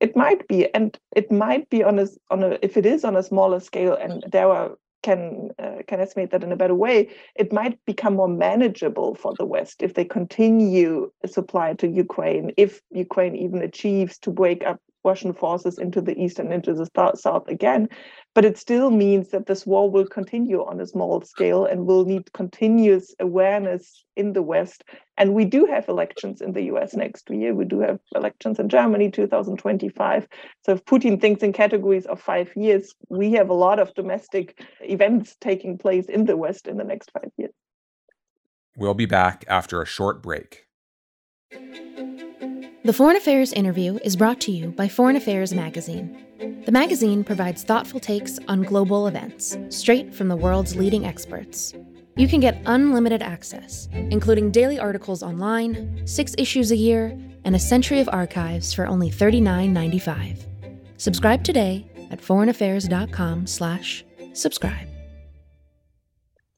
It 0.00 0.16
might 0.16 0.48
be, 0.48 0.72
and 0.74 0.98
it 1.14 1.30
might 1.30 1.68
be 1.68 1.84
on 1.84 1.98
a 1.98 2.06
on 2.30 2.42
a 2.42 2.58
if 2.62 2.76
it 2.76 2.86
is 2.86 3.04
on 3.04 3.16
a 3.16 3.22
smaller 3.22 3.60
scale, 3.60 3.94
and 3.94 4.24
there 4.32 4.70
can 5.02 5.50
uh, 5.58 5.82
can 5.86 6.00
estimate 6.00 6.30
that 6.30 6.42
in 6.42 6.52
a 6.52 6.56
better 6.56 6.74
way, 6.74 7.08
it 7.34 7.52
might 7.52 7.78
become 7.84 8.16
more 8.16 8.28
manageable 8.28 9.14
for 9.14 9.34
the 9.38 9.44
West 9.44 9.82
if 9.82 9.94
they 9.94 10.04
continue 10.04 11.10
supply 11.26 11.74
to 11.74 11.88
Ukraine. 11.88 12.52
If 12.56 12.80
Ukraine 12.90 13.36
even 13.36 13.62
achieves 13.62 14.18
to 14.18 14.30
break 14.30 14.64
up 14.64 14.80
Russian 15.04 15.32
forces 15.32 15.78
into 15.78 16.00
the 16.00 16.18
east 16.18 16.38
and 16.38 16.52
into 16.52 16.74
the 16.74 16.88
south 17.16 17.48
again. 17.48 17.88
But 18.34 18.44
it 18.44 18.58
still 18.58 18.90
means 18.90 19.30
that 19.30 19.46
this 19.46 19.66
war 19.66 19.90
will 19.90 20.06
continue 20.06 20.64
on 20.64 20.80
a 20.80 20.86
small 20.86 21.20
scale 21.22 21.64
and 21.64 21.86
will 21.86 22.04
need 22.04 22.32
continuous 22.32 23.14
awareness 23.18 24.04
in 24.16 24.32
the 24.32 24.42
West. 24.42 24.84
And 25.16 25.34
we 25.34 25.44
do 25.44 25.66
have 25.66 25.88
elections 25.88 26.40
in 26.40 26.52
the 26.52 26.62
US 26.72 26.94
next 26.94 27.28
year. 27.30 27.54
We 27.54 27.64
do 27.64 27.80
have 27.80 27.98
elections 28.14 28.58
in 28.58 28.68
Germany 28.68 29.10
2025. 29.10 30.28
So 30.64 30.72
if 30.72 30.84
Putin 30.84 31.20
thinks 31.20 31.42
in 31.42 31.52
categories 31.52 32.06
of 32.06 32.20
five 32.20 32.52
years, 32.54 32.94
we 33.08 33.32
have 33.32 33.48
a 33.48 33.54
lot 33.54 33.78
of 33.78 33.94
domestic 33.94 34.62
events 34.80 35.36
taking 35.40 35.78
place 35.78 36.06
in 36.06 36.24
the 36.24 36.36
West 36.36 36.66
in 36.66 36.76
the 36.76 36.84
next 36.84 37.10
five 37.10 37.30
years. 37.36 37.52
We'll 38.76 38.94
be 38.94 39.06
back 39.06 39.44
after 39.48 39.82
a 39.82 39.86
short 39.86 40.22
break. 40.22 40.66
The 42.82 42.94
Foreign 42.94 43.16
Affairs 43.16 43.52
interview 43.52 43.98
is 44.02 44.16
brought 44.16 44.40
to 44.40 44.50
you 44.50 44.70
by 44.70 44.88
Foreign 44.88 45.16
Affairs 45.16 45.52
Magazine. 45.52 46.16
The 46.64 46.72
magazine 46.72 47.22
provides 47.24 47.62
thoughtful 47.62 48.00
takes 48.00 48.38
on 48.48 48.62
global 48.62 49.06
events, 49.06 49.58
straight 49.68 50.14
from 50.14 50.28
the 50.28 50.36
world's 50.36 50.74
leading 50.74 51.04
experts. 51.04 51.74
You 52.16 52.26
can 52.26 52.40
get 52.40 52.62
unlimited 52.64 53.20
access, 53.20 53.90
including 53.92 54.50
daily 54.50 54.78
articles 54.78 55.22
online, 55.22 56.00
six 56.06 56.34
issues 56.38 56.70
a 56.70 56.76
year, 56.76 57.14
and 57.44 57.54
a 57.54 57.58
century 57.58 58.00
of 58.00 58.08
archives 58.10 58.72
for 58.72 58.86
only 58.86 59.10
$39.95. 59.10 60.46
Subscribe 60.96 61.44
today 61.44 61.86
at 62.10 62.22
foreignaffairs.com 62.22 63.46
slash 63.46 64.06
subscribe. 64.32 64.88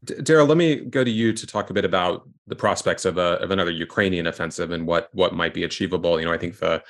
Daryl, 0.04 0.46
let 0.46 0.56
me 0.56 0.76
go 0.76 1.02
to 1.02 1.10
you 1.10 1.32
to 1.32 1.46
talk 1.48 1.68
a 1.68 1.72
bit 1.72 1.84
about 1.84 2.28
the 2.52 2.56
prospects 2.56 3.06
of 3.06 3.16
a 3.16 3.40
of 3.42 3.50
another 3.50 3.70
Ukrainian 3.70 4.26
offensive 4.26 4.72
and 4.72 4.86
what 4.86 5.08
what 5.12 5.32
might 5.32 5.54
be 5.54 5.64
achievable. 5.64 6.20
You 6.20 6.26
know, 6.26 6.34
I 6.34 6.36
think 6.36 6.58
the 6.58 6.82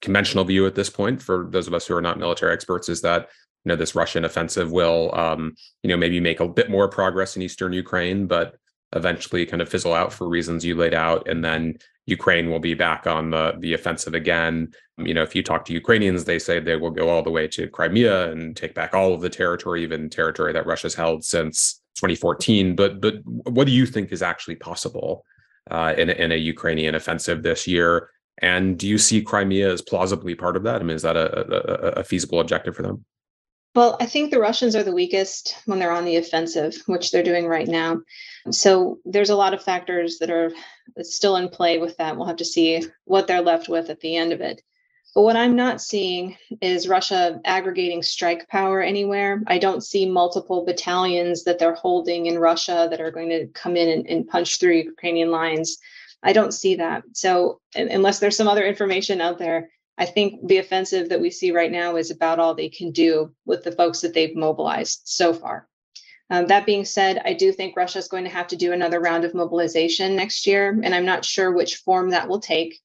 conventional 0.00 0.44
view 0.44 0.66
at 0.66 0.74
this 0.74 0.88
point, 0.88 1.20
for 1.20 1.46
those 1.50 1.66
of 1.66 1.74
us 1.74 1.86
who 1.86 1.94
are 1.94 2.00
not 2.00 2.18
military 2.18 2.54
experts, 2.54 2.88
is 2.88 3.02
that 3.02 3.28
you 3.62 3.68
know 3.68 3.76
this 3.76 3.94
Russian 3.94 4.24
offensive 4.24 4.72
will 4.72 5.14
um, 5.14 5.54
you 5.82 5.90
know 5.90 5.98
maybe 5.98 6.20
make 6.20 6.40
a 6.40 6.48
bit 6.48 6.70
more 6.70 6.88
progress 6.88 7.36
in 7.36 7.42
eastern 7.42 7.74
Ukraine, 7.74 8.26
but 8.26 8.56
eventually 8.94 9.44
kind 9.44 9.60
of 9.60 9.68
fizzle 9.68 9.92
out 9.92 10.10
for 10.10 10.26
reasons 10.26 10.64
you 10.64 10.74
laid 10.74 10.94
out, 10.94 11.28
and 11.28 11.44
then 11.44 11.76
Ukraine 12.06 12.50
will 12.50 12.58
be 12.58 12.72
back 12.72 13.06
on 13.06 13.28
the 13.28 13.56
the 13.58 13.74
offensive 13.74 14.14
again. 14.14 14.72
You 14.96 15.12
know, 15.12 15.22
if 15.22 15.34
you 15.34 15.42
talk 15.42 15.66
to 15.66 15.74
Ukrainians, 15.74 16.24
they 16.24 16.38
say 16.38 16.60
they 16.60 16.76
will 16.76 16.90
go 16.90 17.10
all 17.10 17.22
the 17.22 17.30
way 17.30 17.46
to 17.48 17.68
Crimea 17.68 18.32
and 18.32 18.56
take 18.56 18.74
back 18.74 18.94
all 18.94 19.12
of 19.12 19.20
the 19.20 19.28
territory, 19.28 19.82
even 19.82 20.08
territory 20.08 20.54
that 20.54 20.64
Russia's 20.64 20.94
held 20.94 21.24
since 21.24 21.79
2014. 21.96 22.76
But 22.76 23.00
but 23.00 23.16
what 23.24 23.66
do 23.66 23.72
you 23.72 23.86
think 23.86 24.12
is 24.12 24.22
actually 24.22 24.56
possible 24.56 25.24
uh, 25.70 25.94
in, 25.96 26.10
a, 26.10 26.12
in 26.12 26.32
a 26.32 26.36
Ukrainian 26.36 26.94
offensive 26.94 27.42
this 27.42 27.66
year? 27.66 28.10
And 28.42 28.78
do 28.78 28.88
you 28.88 28.98
see 28.98 29.22
Crimea 29.22 29.70
as 29.70 29.82
plausibly 29.82 30.34
part 30.34 30.56
of 30.56 30.62
that? 30.62 30.80
I 30.80 30.84
mean, 30.84 30.96
is 30.96 31.02
that 31.02 31.16
a, 31.16 31.96
a, 31.96 32.00
a 32.00 32.04
feasible 32.04 32.40
objective 32.40 32.74
for 32.74 32.82
them? 32.82 33.04
Well, 33.74 33.96
I 34.00 34.06
think 34.06 34.30
the 34.30 34.40
Russians 34.40 34.74
are 34.74 34.82
the 34.82 34.92
weakest 34.92 35.56
when 35.66 35.78
they're 35.78 35.92
on 35.92 36.04
the 36.04 36.16
offensive, 36.16 36.74
which 36.86 37.10
they're 37.10 37.22
doing 37.22 37.46
right 37.46 37.68
now. 37.68 38.00
So 38.50 38.98
there's 39.04 39.30
a 39.30 39.36
lot 39.36 39.54
of 39.54 39.62
factors 39.62 40.18
that 40.18 40.30
are 40.30 40.50
still 41.02 41.36
in 41.36 41.48
play 41.48 41.78
with 41.78 41.96
that. 41.98 42.16
We'll 42.16 42.26
have 42.26 42.36
to 42.36 42.44
see 42.44 42.84
what 43.04 43.26
they're 43.26 43.42
left 43.42 43.68
with 43.68 43.90
at 43.90 44.00
the 44.00 44.16
end 44.16 44.32
of 44.32 44.40
it. 44.40 44.60
But 45.14 45.22
what 45.22 45.36
I'm 45.36 45.56
not 45.56 45.80
seeing 45.80 46.36
is 46.60 46.88
Russia 46.88 47.40
aggregating 47.44 48.02
strike 48.02 48.48
power 48.48 48.80
anywhere. 48.80 49.42
I 49.48 49.58
don't 49.58 49.82
see 49.82 50.06
multiple 50.06 50.64
battalions 50.64 51.42
that 51.44 51.58
they're 51.58 51.74
holding 51.74 52.26
in 52.26 52.38
Russia 52.38 52.86
that 52.90 53.00
are 53.00 53.10
going 53.10 53.30
to 53.30 53.48
come 53.48 53.76
in 53.76 53.88
and, 53.88 54.06
and 54.06 54.28
punch 54.28 54.58
through 54.58 54.74
Ukrainian 54.74 55.30
lines. 55.32 55.78
I 56.22 56.32
don't 56.32 56.54
see 56.54 56.76
that. 56.76 57.02
So, 57.12 57.60
unless 57.74 58.20
there's 58.20 58.36
some 58.36 58.48
other 58.48 58.64
information 58.64 59.20
out 59.20 59.38
there, 59.38 59.70
I 59.98 60.06
think 60.06 60.46
the 60.46 60.58
offensive 60.58 61.08
that 61.08 61.20
we 61.20 61.30
see 61.30 61.50
right 61.50 61.72
now 61.72 61.96
is 61.96 62.10
about 62.10 62.38
all 62.38 62.54
they 62.54 62.68
can 62.68 62.92
do 62.92 63.34
with 63.44 63.64
the 63.64 63.72
folks 63.72 64.00
that 64.00 64.14
they've 64.14 64.36
mobilized 64.36 65.02
so 65.04 65.34
far. 65.34 65.68
Um, 66.30 66.46
that 66.46 66.66
being 66.66 66.84
said, 66.84 67.20
I 67.24 67.32
do 67.32 67.52
think 67.52 67.76
Russia 67.76 67.98
is 67.98 68.06
going 68.06 68.24
to 68.24 68.30
have 68.30 68.46
to 68.48 68.56
do 68.56 68.72
another 68.72 69.00
round 69.00 69.24
of 69.24 69.34
mobilization 69.34 70.14
next 70.14 70.46
year, 70.46 70.78
and 70.82 70.94
I'm 70.94 71.04
not 71.04 71.24
sure 71.24 71.52
which 71.52 71.76
form 71.76 72.10
that 72.10 72.28
will 72.28 72.38
take. 72.38 72.80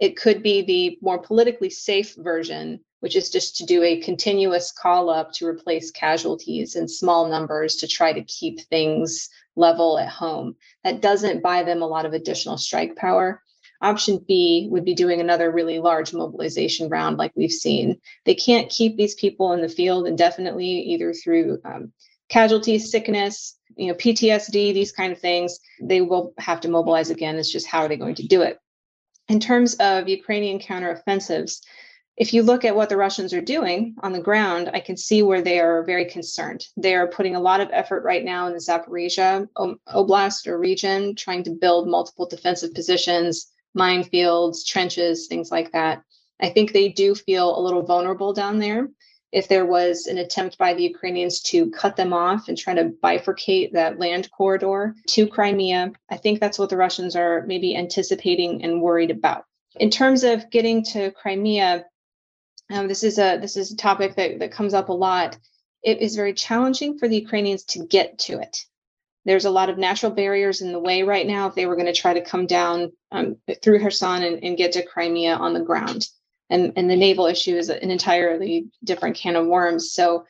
It 0.00 0.16
could 0.16 0.42
be 0.42 0.62
the 0.62 0.98
more 1.02 1.18
politically 1.18 1.70
safe 1.70 2.14
version, 2.16 2.80
which 3.00 3.16
is 3.16 3.30
just 3.30 3.56
to 3.56 3.66
do 3.66 3.82
a 3.82 4.00
continuous 4.00 4.72
call 4.72 5.10
up 5.10 5.32
to 5.34 5.46
replace 5.46 5.90
casualties 5.90 6.76
in 6.76 6.88
small 6.88 7.28
numbers 7.28 7.76
to 7.76 7.88
try 7.88 8.12
to 8.12 8.22
keep 8.22 8.60
things 8.60 9.28
level 9.56 9.98
at 9.98 10.08
home. 10.08 10.56
That 10.84 11.02
doesn't 11.02 11.42
buy 11.42 11.64
them 11.64 11.82
a 11.82 11.86
lot 11.86 12.06
of 12.06 12.12
additional 12.12 12.58
strike 12.58 12.96
power. 12.96 13.42
Option 13.80 14.24
B 14.26 14.68
would 14.70 14.84
be 14.84 14.94
doing 14.94 15.20
another 15.20 15.50
really 15.50 15.78
large 15.78 16.12
mobilization 16.12 16.88
round 16.88 17.16
like 17.16 17.32
we've 17.36 17.50
seen. 17.50 18.00
They 18.24 18.34
can't 18.34 18.70
keep 18.70 18.96
these 18.96 19.14
people 19.14 19.52
in 19.52 19.62
the 19.62 19.68
field 19.68 20.06
indefinitely, 20.06 20.66
either 20.66 21.12
through 21.12 21.58
um, 21.64 21.92
casualties, 22.28 22.90
sickness, 22.90 23.56
you 23.76 23.88
know, 23.88 23.94
PTSD, 23.94 24.74
these 24.74 24.92
kind 24.92 25.12
of 25.12 25.20
things. 25.20 25.58
They 25.80 26.00
will 26.00 26.34
have 26.38 26.60
to 26.62 26.68
mobilize 26.68 27.10
again. 27.10 27.36
It's 27.36 27.52
just 27.52 27.66
how 27.66 27.80
are 27.80 27.88
they 27.88 27.96
going 27.96 28.16
to 28.16 28.26
do 28.26 28.42
it? 28.42 28.58
In 29.28 29.40
terms 29.40 29.74
of 29.74 30.08
Ukrainian 30.08 30.58
counteroffensives, 30.58 31.60
if 32.16 32.34
you 32.34 32.42
look 32.42 32.64
at 32.64 32.74
what 32.74 32.88
the 32.88 32.96
Russians 32.96 33.32
are 33.32 33.40
doing 33.40 33.94
on 34.02 34.12
the 34.12 34.20
ground, 34.20 34.70
I 34.74 34.80
can 34.80 34.96
see 34.96 35.22
where 35.22 35.40
they 35.40 35.60
are 35.60 35.84
very 35.84 36.04
concerned. 36.04 36.66
They 36.76 36.96
are 36.96 37.06
putting 37.06 37.36
a 37.36 37.40
lot 37.40 37.60
of 37.60 37.68
effort 37.72 38.02
right 38.02 38.24
now 38.24 38.48
in 38.48 38.54
the 38.54 38.58
Zaporizhia 38.58 39.46
um, 39.56 39.78
Oblast 39.88 40.48
or 40.48 40.58
region, 40.58 41.14
trying 41.14 41.44
to 41.44 41.50
build 41.50 41.86
multiple 41.86 42.26
defensive 42.26 42.74
positions, 42.74 43.52
minefields, 43.76 44.66
trenches, 44.66 45.28
things 45.28 45.52
like 45.52 45.70
that. 45.72 46.02
I 46.40 46.48
think 46.48 46.72
they 46.72 46.88
do 46.88 47.14
feel 47.14 47.56
a 47.56 47.62
little 47.62 47.82
vulnerable 47.82 48.32
down 48.32 48.58
there. 48.58 48.88
If 49.30 49.48
there 49.48 49.66
was 49.66 50.06
an 50.06 50.18
attempt 50.18 50.56
by 50.56 50.72
the 50.72 50.82
Ukrainians 50.82 51.40
to 51.42 51.70
cut 51.70 51.96
them 51.96 52.12
off 52.12 52.48
and 52.48 52.56
try 52.56 52.74
to 52.74 52.92
bifurcate 53.02 53.72
that 53.72 53.98
land 53.98 54.30
corridor 54.30 54.94
to 55.08 55.26
Crimea. 55.26 55.92
I 56.10 56.16
think 56.16 56.40
that's 56.40 56.58
what 56.58 56.70
the 56.70 56.76
Russians 56.76 57.14
are 57.14 57.44
maybe 57.46 57.76
anticipating 57.76 58.64
and 58.64 58.80
worried 58.80 59.10
about. 59.10 59.44
In 59.76 59.90
terms 59.90 60.24
of 60.24 60.50
getting 60.50 60.82
to 60.84 61.10
Crimea, 61.10 61.84
um, 62.70 62.88
this 62.88 63.02
is 63.02 63.18
a 63.18 63.38
this 63.38 63.56
is 63.56 63.72
a 63.72 63.76
topic 63.76 64.16
that, 64.16 64.38
that 64.38 64.52
comes 64.52 64.74
up 64.74 64.88
a 64.88 64.92
lot. 64.94 65.38
It 65.82 66.00
is 66.00 66.16
very 66.16 66.32
challenging 66.32 66.98
for 66.98 67.06
the 67.06 67.16
Ukrainians 67.16 67.64
to 67.64 67.86
get 67.86 68.18
to 68.20 68.40
it. 68.40 68.64
There's 69.24 69.44
a 69.44 69.50
lot 69.50 69.68
of 69.68 69.76
natural 69.76 70.12
barriers 70.12 70.62
in 70.62 70.72
the 70.72 70.78
way 70.78 71.02
right 71.02 71.26
now 71.26 71.48
if 71.48 71.54
they 71.54 71.66
were 71.66 71.76
going 71.76 71.86
to 71.86 71.92
try 71.92 72.14
to 72.14 72.24
come 72.24 72.46
down 72.46 72.92
um, 73.12 73.36
through 73.62 73.80
Kherson 73.80 74.22
and, 74.22 74.42
and 74.42 74.56
get 74.56 74.72
to 74.72 74.86
Crimea 74.86 75.34
on 75.34 75.52
the 75.52 75.60
ground 75.60 76.08
and, 76.50 76.72
and 76.76 76.90
the 76.90 76.96
naval 76.96 77.26
issue 77.26 77.56
is 77.56 77.68
an 77.68 77.90
entirely 77.90 78.68
different 78.84 79.16
can 79.16 79.36
of 79.36 79.46
worms. 79.46 79.92
So 79.92 80.24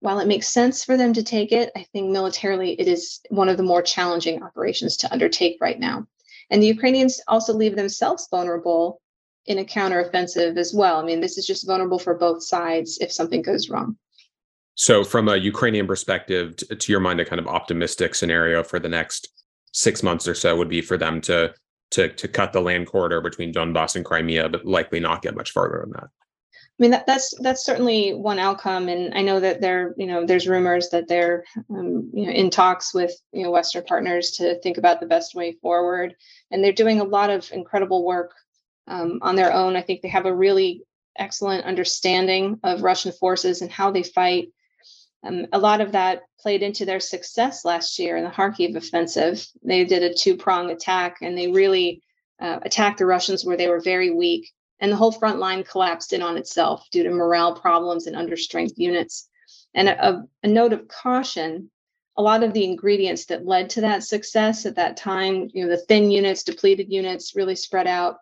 while 0.00 0.18
it 0.18 0.28
makes 0.28 0.48
sense 0.48 0.84
for 0.84 0.96
them 0.96 1.12
to 1.14 1.22
take 1.22 1.52
it, 1.52 1.70
I 1.76 1.84
think 1.92 2.10
militarily 2.10 2.72
it 2.80 2.88
is 2.88 3.20
one 3.30 3.48
of 3.48 3.56
the 3.56 3.62
more 3.62 3.82
challenging 3.82 4.42
operations 4.42 4.96
to 4.98 5.12
undertake 5.12 5.58
right 5.60 5.78
now. 5.78 6.06
And 6.50 6.62
the 6.62 6.66
Ukrainians 6.66 7.20
also 7.28 7.54
leave 7.54 7.76
themselves 7.76 8.28
vulnerable 8.30 9.00
in 9.46 9.58
a 9.58 9.64
counteroffensive 9.64 10.56
as 10.56 10.74
well. 10.74 10.98
I 10.98 11.04
mean, 11.04 11.20
this 11.20 11.38
is 11.38 11.46
just 11.46 11.66
vulnerable 11.66 11.98
for 11.98 12.14
both 12.14 12.42
sides 12.42 12.98
if 13.00 13.12
something 13.12 13.42
goes 13.42 13.68
wrong. 13.68 13.96
So, 14.74 15.04
from 15.04 15.28
a 15.28 15.36
Ukrainian 15.36 15.86
perspective, 15.86 16.56
to 16.56 16.92
your 16.92 17.00
mind, 17.00 17.20
a 17.20 17.24
kind 17.24 17.40
of 17.40 17.46
optimistic 17.46 18.14
scenario 18.14 18.62
for 18.62 18.78
the 18.78 18.88
next 18.88 19.28
six 19.72 20.02
months 20.02 20.26
or 20.26 20.34
so 20.34 20.56
would 20.56 20.68
be 20.68 20.82
for 20.82 20.96
them 20.96 21.20
to 21.22 21.54
to 21.92 22.08
to 22.08 22.28
cut 22.28 22.52
the 22.52 22.60
land 22.60 22.86
corridor 22.86 23.20
between 23.20 23.52
Donbass 23.52 23.96
and 23.96 24.04
Crimea, 24.04 24.48
but 24.48 24.64
likely 24.64 25.00
not 25.00 25.22
get 25.22 25.36
much 25.36 25.50
farther 25.50 25.80
than 25.82 25.92
that. 25.92 26.08
I 26.82 26.82
mean 26.82 26.90
that, 26.92 27.06
that's 27.06 27.34
that's 27.40 27.64
certainly 27.64 28.12
one 28.12 28.38
outcome, 28.38 28.88
and 28.88 29.14
I 29.14 29.22
know 29.22 29.38
that 29.40 29.60
there 29.60 29.94
you 29.96 30.06
know 30.06 30.26
there's 30.26 30.48
rumors 30.48 30.88
that 30.90 31.06
they're 31.06 31.44
um, 31.70 32.10
you 32.12 32.26
know 32.26 32.32
in 32.32 32.50
talks 32.50 32.94
with 32.94 33.14
you 33.32 33.44
know 33.44 33.50
Western 33.50 33.84
partners 33.84 34.32
to 34.32 34.58
think 34.60 34.78
about 34.78 35.00
the 35.00 35.06
best 35.06 35.34
way 35.34 35.52
forward, 35.62 36.14
and 36.50 36.64
they're 36.64 36.72
doing 36.72 37.00
a 37.00 37.04
lot 37.04 37.30
of 37.30 37.50
incredible 37.52 38.04
work 38.04 38.32
um, 38.88 39.18
on 39.22 39.36
their 39.36 39.52
own. 39.52 39.76
I 39.76 39.82
think 39.82 40.00
they 40.02 40.08
have 40.08 40.26
a 40.26 40.34
really 40.34 40.82
excellent 41.18 41.64
understanding 41.66 42.58
of 42.64 42.82
Russian 42.82 43.12
forces 43.12 43.60
and 43.60 43.70
how 43.70 43.90
they 43.90 44.02
fight. 44.02 44.48
Um, 45.24 45.46
a 45.52 45.58
lot 45.58 45.80
of 45.80 45.92
that 45.92 46.22
played 46.40 46.62
into 46.62 46.84
their 46.84 47.00
success 47.00 47.64
last 47.64 47.98
year 47.98 48.16
in 48.16 48.24
the 48.24 48.30
Kharkiv 48.30 48.76
offensive. 48.76 49.46
They 49.62 49.84
did 49.84 50.02
a 50.02 50.14
two 50.14 50.36
prong 50.36 50.70
attack 50.70 51.18
and 51.22 51.38
they 51.38 51.48
really 51.48 52.02
uh, 52.40 52.58
attacked 52.62 52.98
the 52.98 53.06
Russians 53.06 53.44
where 53.44 53.56
they 53.56 53.68
were 53.68 53.80
very 53.80 54.10
weak. 54.10 54.50
And 54.80 54.90
the 54.90 54.96
whole 54.96 55.12
front 55.12 55.38
line 55.38 55.62
collapsed 55.62 56.12
in 56.12 56.22
on 56.22 56.36
itself 56.36 56.84
due 56.90 57.04
to 57.04 57.10
morale 57.10 57.54
problems 57.54 58.08
and 58.08 58.16
understrength 58.16 58.72
units. 58.76 59.28
And 59.74 59.88
a, 59.88 60.24
a 60.42 60.48
note 60.48 60.72
of 60.72 60.88
caution 60.88 61.70
a 62.16 62.22
lot 62.22 62.42
of 62.42 62.52
the 62.52 62.64
ingredients 62.64 63.24
that 63.26 63.46
led 63.46 63.70
to 63.70 63.80
that 63.82 64.04
success 64.04 64.66
at 64.66 64.76
that 64.76 64.96
time, 64.96 65.48
you 65.54 65.64
know, 65.64 65.70
the 65.70 65.82
thin 65.86 66.10
units, 66.10 66.42
depleted 66.42 66.92
units 66.92 67.34
really 67.34 67.56
spread 67.56 67.86
out. 67.86 68.16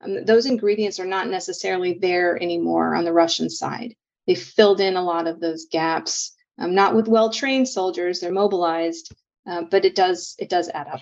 Um, 0.00 0.24
those 0.24 0.46
ingredients 0.46 0.98
are 0.98 1.06
not 1.06 1.28
necessarily 1.28 1.98
there 2.00 2.40
anymore 2.42 2.94
on 2.94 3.04
the 3.04 3.12
Russian 3.12 3.48
side. 3.48 3.94
They 4.26 4.34
filled 4.34 4.80
in 4.80 4.96
a 4.96 5.02
lot 5.02 5.28
of 5.28 5.40
those 5.40 5.66
gaps 5.70 6.32
um, 6.58 6.74
not 6.74 6.94
with 6.94 7.08
well-trained 7.08 7.68
soldiers; 7.68 8.20
they're 8.20 8.32
mobilized, 8.32 9.14
uh, 9.46 9.62
but 9.70 9.84
it 9.84 9.94
does 9.94 10.34
it 10.38 10.48
does 10.48 10.68
add 10.70 10.88
up. 10.88 11.00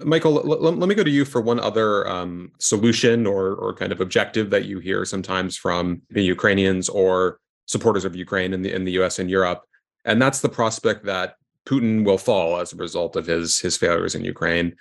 Michael, 0.00 0.38
l- 0.38 0.66
l- 0.66 0.72
let 0.72 0.88
me 0.88 0.94
go 0.94 1.02
to 1.02 1.10
you 1.10 1.24
for 1.24 1.40
one 1.40 1.58
other 1.58 2.08
um, 2.08 2.52
solution 2.58 3.26
or 3.26 3.54
or 3.54 3.74
kind 3.74 3.92
of 3.92 4.00
objective 4.00 4.50
that 4.50 4.64
you 4.64 4.78
hear 4.78 5.04
sometimes 5.04 5.56
from 5.56 6.02
the 6.10 6.22
Ukrainians 6.22 6.88
or 6.88 7.40
supporters 7.66 8.04
of 8.04 8.14
Ukraine 8.14 8.52
in 8.52 8.62
the 8.62 8.72
in 8.72 8.84
the 8.84 8.92
U.S. 8.92 9.18
and 9.18 9.30
Europe, 9.30 9.64
and 10.04 10.20
that's 10.22 10.40
the 10.40 10.48
prospect 10.48 11.04
that 11.06 11.36
Putin 11.66 12.04
will 12.04 12.18
fall 12.18 12.60
as 12.60 12.72
a 12.72 12.76
result 12.76 13.16
of 13.16 13.26
his 13.26 13.58
his 13.58 13.76
failures 13.76 14.14
in 14.14 14.24
Ukraine. 14.24 14.76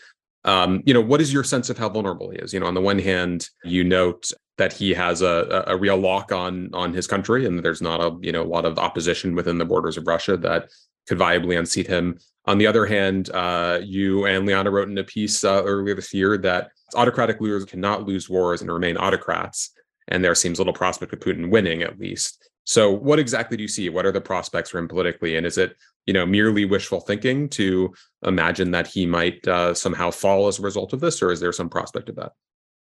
Um, 0.45 0.81
you 0.85 0.93
know, 0.93 1.01
what 1.01 1.19
is 1.19 1.33
your 1.33 1.43
sense 1.43 1.69
of 1.69 1.77
how 1.77 1.89
vulnerable 1.89 2.29
he 2.29 2.37
is? 2.37 2.53
You 2.53 2.59
know, 2.59 2.67
on 2.67 2.73
the 2.73 2.81
one 2.81 2.99
hand, 2.99 3.49
you 3.65 3.83
note 3.83 4.31
that 4.57 4.73
he 4.73 4.93
has 4.93 5.21
a, 5.21 5.63
a 5.67 5.77
real 5.77 5.97
lock 5.97 6.31
on 6.31 6.69
on 6.73 6.93
his 6.93 7.07
country, 7.07 7.45
and 7.45 7.63
there's 7.63 7.81
not 7.81 8.01
a 8.01 8.17
you 8.21 8.31
know 8.31 8.43
a 8.43 8.53
lot 8.55 8.65
of 8.65 8.77
opposition 8.77 9.35
within 9.35 9.57
the 9.57 9.65
borders 9.65 9.97
of 9.97 10.07
Russia 10.07 10.37
that 10.37 10.69
could 11.07 11.17
viably 11.17 11.57
unseat 11.57 11.87
him. 11.87 12.17
On 12.45 12.57
the 12.57 12.67
other 12.67 12.85
hand, 12.85 13.29
uh, 13.33 13.79
you 13.83 14.25
and 14.25 14.45
Liana 14.45 14.71
wrote 14.71 14.89
in 14.89 14.97
a 14.97 15.03
piece 15.03 15.43
uh, 15.43 15.63
earlier 15.63 15.95
this 15.95 16.13
year 16.13 16.37
that 16.39 16.71
autocratic 16.95 17.39
leaders 17.41 17.65
cannot 17.65 18.07
lose 18.07 18.29
wars 18.29 18.61
and 18.61 18.71
remain 18.71 18.97
autocrats, 18.97 19.71
and 20.07 20.23
there 20.23 20.35
seems 20.35 20.57
little 20.57 20.73
prospect 20.73 21.13
of 21.13 21.19
Putin 21.19 21.49
winning 21.49 21.83
at 21.83 21.99
least. 21.99 22.49
So, 22.63 22.91
what 22.91 23.19
exactly 23.19 23.57
do 23.57 23.63
you 23.63 23.69
see? 23.69 23.89
What 23.89 24.05
are 24.05 24.11
the 24.11 24.21
prospects 24.21 24.69
for 24.71 24.79
him 24.79 24.87
politically, 24.87 25.37
and 25.37 25.45
is 25.45 25.57
it 25.57 25.75
you 26.07 26.13
know 26.13 26.25
merely 26.25 26.65
wishful 26.65 26.99
thinking 26.99 27.47
to 27.49 27.93
imagine 28.23 28.71
that 28.71 28.87
he 28.87 29.05
might 29.05 29.47
uh, 29.47 29.73
somehow 29.73 30.09
fall 30.09 30.47
as 30.47 30.57
a 30.57 30.63
result 30.63 30.93
of 30.93 30.99
this, 30.99 31.21
or 31.21 31.31
is 31.31 31.39
there 31.39 31.53
some 31.53 31.69
prospect 31.69 32.09
of 32.09 32.15
that? 32.15 32.31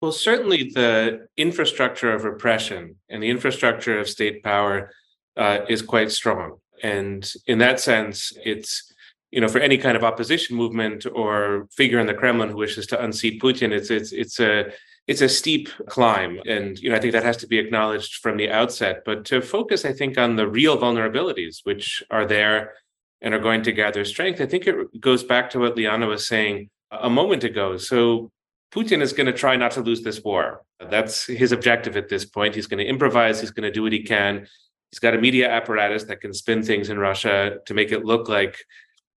Well, 0.01 0.11
certainly 0.11 0.69
the 0.73 1.27
infrastructure 1.37 2.13
of 2.13 2.23
repression 2.23 2.97
and 3.09 3.23
the 3.23 3.29
infrastructure 3.29 3.99
of 3.99 4.07
state 4.07 4.43
power 4.43 4.91
uh, 5.35 5.61
is 5.67 5.81
quite 5.81 6.11
strong. 6.11 6.57
And 6.83 7.31
in 7.47 7.57
that 7.59 7.79
sense, 7.79 8.31
it's, 8.45 8.93
you 9.31 9.41
know, 9.41 9.47
for 9.47 9.59
any 9.59 9.77
kind 9.77 9.97
of 9.97 10.03
opposition 10.03 10.55
movement 10.55 11.07
or 11.11 11.67
figure 11.75 11.99
in 11.99 12.05
the 12.05 12.13
Kremlin 12.13 12.49
who 12.49 12.57
wishes 12.57 12.85
to 12.87 13.03
unseat 13.03 13.41
Putin, 13.41 13.71
it's 13.71 13.89
it's 13.89 14.11
it's 14.11 14.39
a 14.39 14.71
it's 15.07 15.21
a 15.21 15.29
steep 15.29 15.69
climb. 15.87 16.39
And 16.45 16.77
you 16.77 16.89
know, 16.89 16.95
I 16.95 16.99
think 16.99 17.13
that 17.13 17.23
has 17.23 17.37
to 17.37 17.47
be 17.47 17.57
acknowledged 17.57 18.15
from 18.15 18.37
the 18.37 18.51
outset. 18.51 19.01
But 19.03 19.25
to 19.25 19.41
focus, 19.41 19.83
I 19.83 19.93
think, 19.93 20.17
on 20.17 20.35
the 20.35 20.47
real 20.47 20.77
vulnerabilities 20.77 21.61
which 21.63 22.03
are 22.11 22.25
there 22.25 22.73
and 23.21 23.33
are 23.33 23.39
going 23.39 23.63
to 23.63 23.71
gather 23.71 24.05
strength, 24.05 24.39
I 24.41 24.45
think 24.45 24.67
it 24.67 25.01
goes 25.01 25.23
back 25.23 25.49
to 25.51 25.59
what 25.59 25.75
Liana 25.75 26.05
was 26.05 26.27
saying 26.27 26.69
a 26.91 27.09
moment 27.09 27.43
ago. 27.43 27.77
So 27.77 28.31
Putin 28.73 29.01
is 29.01 29.13
going 29.13 29.27
to 29.27 29.33
try 29.33 29.55
not 29.55 29.71
to 29.71 29.81
lose 29.81 30.01
this 30.01 30.23
war. 30.23 30.63
That's 30.79 31.25
his 31.25 31.51
objective 31.51 31.95
at 31.95 32.09
this 32.09 32.25
point. 32.25 32.55
He's 32.55 32.67
going 32.67 32.83
to 32.83 32.85
improvise, 32.85 33.39
he's 33.39 33.51
going 33.51 33.63
to 33.63 33.71
do 33.71 33.83
what 33.83 33.93
he 33.93 34.03
can. 34.03 34.47
He's 34.91 34.99
got 34.99 35.15
a 35.15 35.21
media 35.21 35.49
apparatus 35.49 36.05
that 36.05 36.21
can 36.21 36.33
spin 36.33 36.63
things 36.63 36.89
in 36.89 36.97
Russia 36.97 37.57
to 37.65 37.73
make 37.73 37.91
it 37.91 38.05
look 38.05 38.29
like 38.29 38.57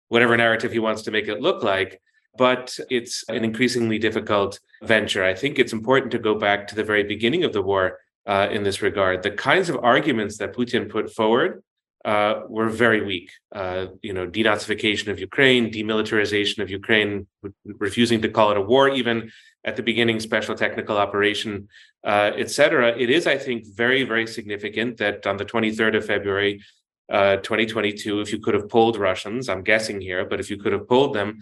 whatever 0.09 0.37
narrative 0.37 0.73
he 0.73 0.79
wants 0.79 1.03
to 1.03 1.11
make 1.11 1.29
it 1.29 1.41
look 1.41 1.63
like. 1.63 2.01
But 2.37 2.79
it's 2.89 3.25
an 3.29 3.45
increasingly 3.45 3.99
difficult 3.99 4.61
venture. 4.83 5.25
I 5.25 5.35
think 5.35 5.59
it's 5.59 5.73
important 5.73 6.13
to 6.13 6.19
go 6.19 6.39
back 6.39 6.69
to 6.69 6.75
the 6.75 6.85
very 6.85 7.03
beginning 7.03 7.45
of 7.45 7.53
the 7.53 7.63
war 7.63 7.99
uh, 8.27 8.49
in 8.51 8.63
this 8.63 8.81
regard. 8.81 9.23
The 9.23 9.31
kinds 9.31 9.69
of 9.69 9.77
arguments 9.83 10.39
that 10.39 10.55
Putin 10.55 10.89
put 10.89 11.13
forward 11.13 11.63
uh, 12.09 12.43
were 12.49 12.71
very 12.71 13.03
weak. 13.05 13.31
Uh, 13.61 13.87
you 14.07 14.15
know, 14.15 14.27
denazification 14.27 15.09
of 15.09 15.17
Ukraine, 15.31 15.65
demilitarization 15.71 16.59
of 16.65 16.71
Ukraine, 16.81 17.27
refusing 17.87 18.23
to 18.23 18.31
call 18.37 18.51
it 18.53 18.57
a 18.57 18.67
war, 18.73 18.89
even 19.01 19.31
at 19.69 19.77
the 19.77 19.83
beginning, 19.91 20.19
special 20.19 20.55
technical 20.55 20.97
operation, 20.97 21.69
uh, 22.13 22.31
etc. 22.43 22.97
It 23.05 23.11
is, 23.11 23.27
I 23.27 23.37
think, 23.37 23.67
very, 23.85 24.03
very 24.13 24.27
significant 24.27 24.91
that 25.03 25.27
on 25.27 25.37
the 25.37 25.45
23rd 25.45 25.99
of 25.99 26.07
February, 26.07 26.55
uh, 27.13 27.37
2022, 27.37 28.23
if 28.23 28.33
you 28.33 28.39
could 28.39 28.55
have 28.55 28.71
polled 28.71 28.97
Russians, 28.97 29.51
I'm 29.51 29.63
guessing 29.63 30.01
here, 30.01 30.25
but 30.25 30.41
if 30.41 30.49
you 30.51 30.57
could 30.57 30.73
have 30.73 30.89
polled 30.89 31.13
them, 31.15 31.41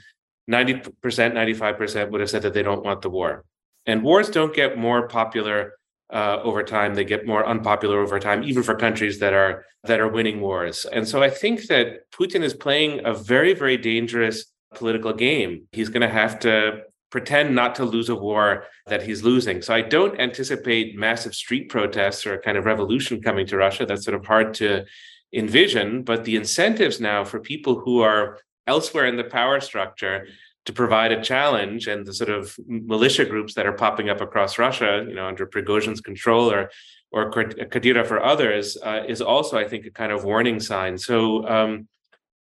90%, 0.50 0.82
95% 1.00 2.10
would 2.10 2.20
have 2.20 2.30
said 2.30 2.42
that 2.42 2.54
they 2.54 2.64
don't 2.64 2.84
want 2.84 3.02
the 3.02 3.10
war. 3.10 3.44
And 3.86 4.02
wars 4.02 4.30
don't 4.30 4.54
get 4.54 4.76
more 4.76 5.06
popular 5.06 5.74
uh, 6.12 6.38
over 6.42 6.62
time. 6.62 6.94
They 6.94 7.04
get 7.04 7.26
more 7.26 7.46
unpopular 7.46 8.00
over 8.00 8.18
time, 8.18 8.44
even 8.44 8.62
for 8.62 8.74
countries 8.74 9.18
that 9.20 9.32
are 9.32 9.64
that 9.84 10.00
are 10.00 10.08
winning 10.08 10.40
wars. 10.40 10.84
And 10.84 11.06
so 11.06 11.22
I 11.22 11.30
think 11.30 11.66
that 11.68 12.10
Putin 12.10 12.42
is 12.42 12.54
playing 12.54 13.04
a 13.04 13.14
very, 13.14 13.54
very 13.54 13.76
dangerous 13.76 14.46
political 14.74 15.12
game. 15.12 15.68
He's 15.72 15.88
going 15.88 16.02
to 16.02 16.08
have 16.08 16.40
to 16.40 16.82
pretend 17.10 17.54
not 17.54 17.76
to 17.76 17.84
lose 17.84 18.08
a 18.08 18.14
war 18.14 18.64
that 18.86 19.02
he's 19.02 19.22
losing. 19.22 19.62
So 19.62 19.72
I 19.72 19.80
don't 19.80 20.18
anticipate 20.20 20.98
massive 20.98 21.34
street 21.34 21.68
protests 21.68 22.26
or 22.26 22.34
a 22.34 22.42
kind 22.42 22.58
of 22.58 22.64
revolution 22.64 23.22
coming 23.22 23.46
to 23.46 23.56
Russia. 23.56 23.86
That's 23.86 24.04
sort 24.04 24.16
of 24.16 24.26
hard 24.26 24.54
to 24.54 24.84
envision. 25.32 26.02
But 26.02 26.24
the 26.24 26.36
incentives 26.36 27.00
now 27.00 27.24
for 27.24 27.38
people 27.38 27.78
who 27.78 28.00
are 28.00 28.40
elsewhere 28.66 29.06
in 29.06 29.16
the 29.16 29.24
power 29.24 29.60
structure 29.60 30.26
to 30.66 30.72
provide 30.72 31.12
a 31.12 31.22
challenge 31.22 31.86
and 31.86 32.04
the 32.04 32.12
sort 32.12 32.28
of 32.28 32.54
militia 32.66 33.24
groups 33.24 33.54
that 33.54 33.66
are 33.66 33.72
popping 33.72 34.10
up 34.10 34.20
across 34.20 34.58
Russia, 34.58 35.04
you 35.08 35.14
know, 35.14 35.26
under 35.26 35.46
Prigozhin's 35.46 36.00
control 36.00 36.50
or 36.50 36.70
or 37.12 37.30
Kadyrov 37.30 38.10
or 38.10 38.20
others, 38.20 38.76
uh, 38.82 39.02
is 39.08 39.22
also, 39.22 39.56
I 39.56 39.66
think, 39.68 39.86
a 39.86 39.90
kind 39.90 40.10
of 40.10 40.24
warning 40.24 40.58
sign. 40.58 40.98
So 40.98 41.48
um, 41.48 41.88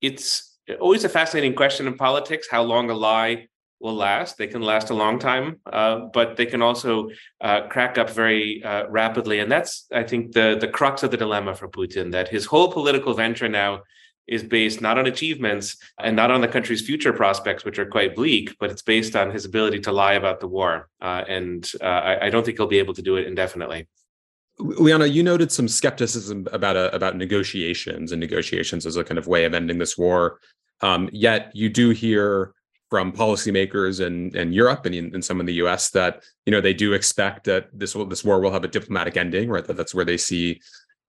it's 0.00 0.56
always 0.80 1.02
a 1.04 1.08
fascinating 1.08 1.54
question 1.54 1.86
in 1.88 1.96
politics: 1.96 2.46
how 2.50 2.62
long 2.62 2.88
a 2.88 2.94
lie 2.94 3.48
will 3.80 3.94
last. 3.94 4.38
They 4.38 4.46
can 4.46 4.62
last 4.62 4.90
a 4.90 4.94
long 4.94 5.18
time, 5.18 5.60
uh, 5.70 6.06
but 6.12 6.36
they 6.36 6.46
can 6.46 6.62
also 6.62 7.10
uh, 7.40 7.62
crack 7.66 7.98
up 7.98 8.10
very 8.10 8.62
uh, 8.62 8.88
rapidly. 8.88 9.40
And 9.40 9.50
that's, 9.50 9.86
I 9.92 10.04
think, 10.04 10.32
the 10.32 10.56
the 10.58 10.68
crux 10.68 11.02
of 11.02 11.10
the 11.10 11.16
dilemma 11.16 11.54
for 11.56 11.68
Putin. 11.68 12.12
That 12.12 12.28
his 12.28 12.46
whole 12.46 12.70
political 12.70 13.12
venture 13.12 13.48
now 13.48 13.82
is 14.26 14.42
based 14.42 14.80
not 14.80 14.98
on 14.98 15.06
achievements 15.06 15.76
and 15.98 16.16
not 16.16 16.30
on 16.30 16.40
the 16.40 16.48
country's 16.48 16.84
future 16.84 17.12
prospects, 17.12 17.64
which 17.64 17.78
are 17.78 17.86
quite 17.86 18.14
bleak, 18.14 18.56
but 18.58 18.70
it's 18.70 18.82
based 18.82 19.14
on 19.16 19.30
his 19.30 19.44
ability 19.44 19.80
to 19.80 19.92
lie 19.92 20.14
about 20.14 20.40
the 20.40 20.48
war. 20.48 20.88
Uh, 21.00 21.24
and 21.28 21.70
uh, 21.82 21.84
I, 21.84 22.26
I, 22.26 22.30
don't 22.30 22.44
think 22.44 22.58
he'll 22.58 22.66
be 22.66 22.78
able 22.78 22.94
to 22.94 23.02
do 23.02 23.16
it 23.16 23.26
indefinitely. 23.26 23.86
Liana, 24.58 25.06
you 25.06 25.22
noted 25.22 25.50
some 25.50 25.68
skepticism 25.68 26.46
about 26.52 26.76
a, 26.76 26.94
about 26.94 27.16
negotiations 27.16 28.12
and 28.12 28.20
negotiations 28.20 28.86
as 28.86 28.96
a 28.96 29.04
kind 29.04 29.18
of 29.18 29.26
way 29.26 29.44
of 29.44 29.52
ending 29.52 29.78
this 29.78 29.98
war. 29.98 30.40
Um, 30.80 31.10
yet 31.12 31.50
you 31.54 31.68
do 31.68 31.90
hear 31.90 32.54
from 32.90 33.12
policymakers 33.12 34.04
in, 34.04 34.34
in 34.36 34.52
Europe 34.52 34.86
and 34.86 34.94
in, 34.94 35.14
in, 35.14 35.22
some 35.22 35.40
in 35.40 35.46
the 35.46 35.54
U.S. 35.54 35.90
that 35.90 36.22
you 36.46 36.52
know 36.52 36.60
they 36.60 36.74
do 36.74 36.92
expect 36.92 37.44
that 37.44 37.68
this 37.72 37.94
will 37.94 38.06
this 38.06 38.24
war 38.24 38.40
will 38.40 38.52
have 38.52 38.64
a 38.64 38.68
diplomatic 38.68 39.16
ending, 39.16 39.50
right? 39.50 39.64
That 39.64 39.76
that's 39.76 39.94
where 39.94 40.04
they 40.04 40.16
see. 40.16 40.60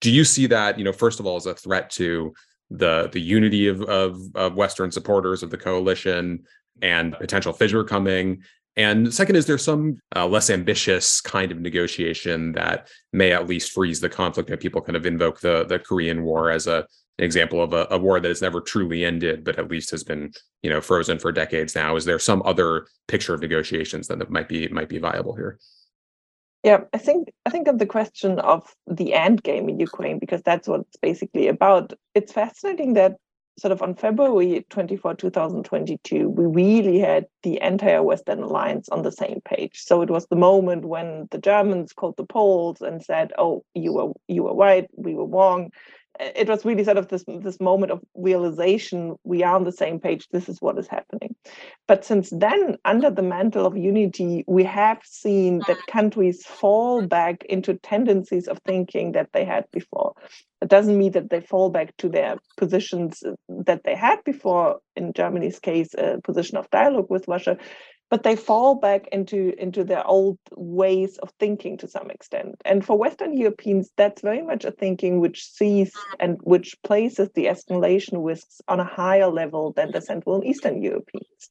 Do 0.02 0.12
you 0.12 0.24
see 0.24 0.48
that 0.48 0.80
you 0.80 0.84
know 0.84 0.92
first 0.92 1.20
of 1.20 1.28
all 1.28 1.36
as 1.36 1.46
a 1.46 1.54
threat 1.54 1.92
to 1.92 2.34
the 2.78 3.10
the 3.12 3.22
unity 3.22 3.68
of 3.68 3.82
of, 3.84 4.20
of 4.36 4.56
Western 4.56 4.92
supporters 4.92 5.44
of 5.44 5.50
the 5.50 5.58
coalition 5.58 6.44
and 6.82 7.14
potential 7.14 7.54
fissure 7.54 7.84
coming? 7.84 8.44
And 8.78 9.14
second, 9.14 9.38
is 9.38 9.46
there 9.46 9.58
some 9.58 10.00
uh, 10.16 10.28
less 10.28 10.50
ambitious 10.50 11.22
kind 11.22 11.52
of 11.52 11.60
negotiation 11.60 12.52
that 12.54 12.90
may 13.14 13.32
at 13.32 13.48
least 13.48 13.72
freeze 13.72 14.02
the 14.02 14.10
conflict? 14.10 14.50
That 14.50 14.60
people 14.60 14.82
kind 14.82 14.98
of 14.98 15.06
invoke 15.06 15.40
the 15.40 15.66
the 15.66 15.80
Korean 15.80 16.24
War 16.24 16.52
as 16.52 16.68
a 16.68 16.86
an 17.18 17.24
example 17.24 17.62
of 17.62 17.74
a, 17.74 17.88
a, 17.92 17.98
war 17.98 18.20
that 18.20 18.28
has 18.28 18.42
never 18.42 18.60
truly 18.60 19.06
ended, 19.06 19.46
but 19.46 19.58
at 19.58 19.70
least 19.70 19.90
has 19.92 20.04
been, 20.04 20.34
you 20.62 20.70
know, 20.70 20.82
frozen 20.82 21.18
for 21.18 21.32
decades 21.32 21.74
now. 21.74 21.96
Is 21.96 22.04
there 22.04 22.20
some 22.20 22.42
other 22.44 22.88
picture 23.08 23.34
of 23.34 23.40
negotiations 23.40 24.08
that 24.08 24.30
might 24.30 24.50
be 24.50 24.68
might 24.68 24.90
be 24.90 24.98
viable 24.98 25.34
here? 25.34 25.58
Yeah, 26.66 26.80
I 26.94 26.98
think 26.98 27.30
I 27.46 27.52
think 27.52 27.68
of 27.68 27.78
the 27.78 27.86
question 27.86 28.40
of 28.40 28.74
the 28.88 29.14
end 29.14 29.44
game 29.44 29.70
in 29.70 29.80
Ukraine 29.80 30.18
because 30.18 30.42
that's 30.42 30.68
what 30.68 30.80
it's 30.80 30.98
basically 30.98 31.48
about. 31.48 31.94
It's 32.16 32.34
fascinating 32.34 32.96
that 32.96 33.18
sort 33.60 33.72
of 33.72 33.84
on 33.84 33.94
February 33.94 34.66
24, 34.72 35.14
2022, 35.14 36.28
we 36.28 36.46
really 36.48 36.98
had 36.98 37.28
the 37.44 37.62
entire 37.62 38.02
Western 38.02 38.42
alliance 38.42 38.90
on 38.90 39.04
the 39.04 39.12
same 39.12 39.42
page. 39.46 39.74
So 39.76 40.02
it 40.02 40.10
was 40.10 40.26
the 40.26 40.36
moment 40.38 40.86
when 40.86 41.28
the 41.30 41.38
Germans 41.38 41.94
called 41.94 42.18
the 42.18 42.26
Poles 42.26 42.82
and 42.82 43.04
said, 43.04 43.32
"Oh, 43.38 43.64
you 43.76 43.94
were 43.94 44.14
you 44.28 44.42
were 44.46 44.56
right, 44.56 44.88
we 44.98 45.14
were 45.14 45.28
wrong." 45.28 45.70
It 46.20 46.48
was 46.48 46.66
really 46.66 46.84
sort 46.84 46.98
of 46.98 47.08
this 47.08 47.24
this 47.28 47.60
moment 47.60 47.92
of 47.92 48.02
realization 48.16 49.16
we 49.24 49.44
are 49.44 49.56
on 49.56 49.64
the 49.64 49.72
same 49.72 50.00
page 50.00 50.28
this 50.32 50.50
is 50.50 50.62
what 50.62 50.78
is 50.78 50.88
happening. 50.88 51.36
But 51.88 52.06
since 52.06 52.30
then 52.30 52.78
under 52.86 53.10
the 53.10 53.22
mantle 53.22 53.66
of 53.66 53.78
unity 53.78 54.44
we 54.48 54.64
have 54.64 55.00
seen 55.04 55.60
that 55.68 55.78
mm-hmm. 55.78 55.92
countries 55.92 56.46
fall 56.46 57.06
back 57.06 57.44
into 57.46 57.76
tendencies 57.76 58.48
of 58.48 58.60
thinking 58.66 59.14
that 59.14 59.30
they 59.34 59.46
had 59.46 59.66
before. 59.72 60.14
It 60.62 60.70
doesn't 60.70 60.98
mean 60.98 61.12
that 61.12 61.30
they 61.30 61.42
fall 61.42 61.70
back 61.70 61.96
to 61.98 62.10
their 62.10 62.38
positions 62.58 63.22
uh, 63.24 63.34
that 63.66 63.84
they 63.84 63.96
had 63.96 64.24
before. 64.24 64.80
In 64.96 65.14
germany's 65.14 65.60
case 65.60 65.94
a 65.98 66.20
position 66.24 66.58
of 66.58 66.70
dialogue 66.70 67.08
with 67.10 67.28
russia 67.28 67.58
but 68.10 68.24
they 68.24 68.36
fall 68.36 68.76
back 68.76 69.08
into 69.12 69.54
into 69.58 69.84
their 69.84 70.06
old 70.06 70.38
ways 70.56 71.18
of 71.20 71.32
thinking 71.40 71.78
to 71.78 71.88
some 71.88 72.10
extent. 72.12 72.56
And 72.66 72.86
for 72.86 72.98
western 72.98 73.36
europeans 73.36 73.92
that's 73.98 74.22
very 74.22 74.42
much 74.42 74.66
a 74.66 74.72
thinking 74.72 75.20
which 75.20 75.46
sees 75.46 75.92
and 76.20 76.38
which 76.44 76.76
places 76.84 77.30
the 77.34 77.46
escalation 77.46 78.26
risks 78.26 78.62
on 78.68 78.80
a 78.80 78.84
higher 78.84 79.28
level 79.28 79.74
than 79.74 79.92
the 79.92 80.02
central 80.02 80.36
and 80.36 80.46
eastern 80.46 80.82
europeans. 80.82 81.50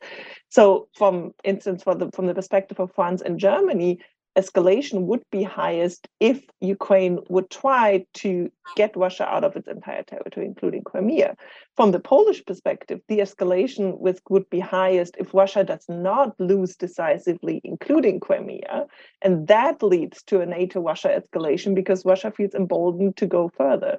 So 0.49 0.89
from 0.97 1.33
instance 1.45 1.83
for 1.83 1.95
the 1.95 2.11
from 2.13 2.27
the 2.27 2.35
perspective 2.35 2.81
of 2.81 2.93
france 2.93 3.23
and 3.23 3.39
germany 3.39 3.99
escalation 4.37 5.03
would 5.03 5.23
be 5.31 5.43
highest 5.43 6.09
if 6.21 6.43
Ukraine 6.61 7.19
would 7.29 7.51
try 7.51 8.05
to 8.15 8.51
get 8.77 8.97
Russia 8.97 9.27
out 9.29 9.45
of 9.45 9.55
its 9.57 9.69
entire 9.69 10.03
territory, 10.03 10.47
including 10.47 10.83
Crimea. 10.83 11.37
From 11.77 11.93
the 11.93 12.01
Polish 12.01 12.45
perspective, 12.45 13.01
the 13.09 13.19
escalation 13.19 13.97
risk 14.01 14.29
would 14.31 14.49
be 14.51 14.61
highest 14.61 15.17
if 15.19 15.35
Russia 15.35 15.63
does 15.63 15.85
not 15.89 16.39
lose 16.41 16.75
decisively, 16.77 17.61
including 17.65 18.21
Crimea. 18.21 18.87
And 19.23 19.47
that 19.49 19.83
leads 19.83 20.23
to 20.25 20.41
a 20.41 20.47
NATO 20.47 20.81
Russia 20.81 21.21
escalation 21.21 21.75
because 21.75 22.05
Russia 22.05 22.31
feels 22.31 22.55
emboldened 22.55 23.17
to 23.19 23.27
go 23.27 23.51
further. 23.57 23.99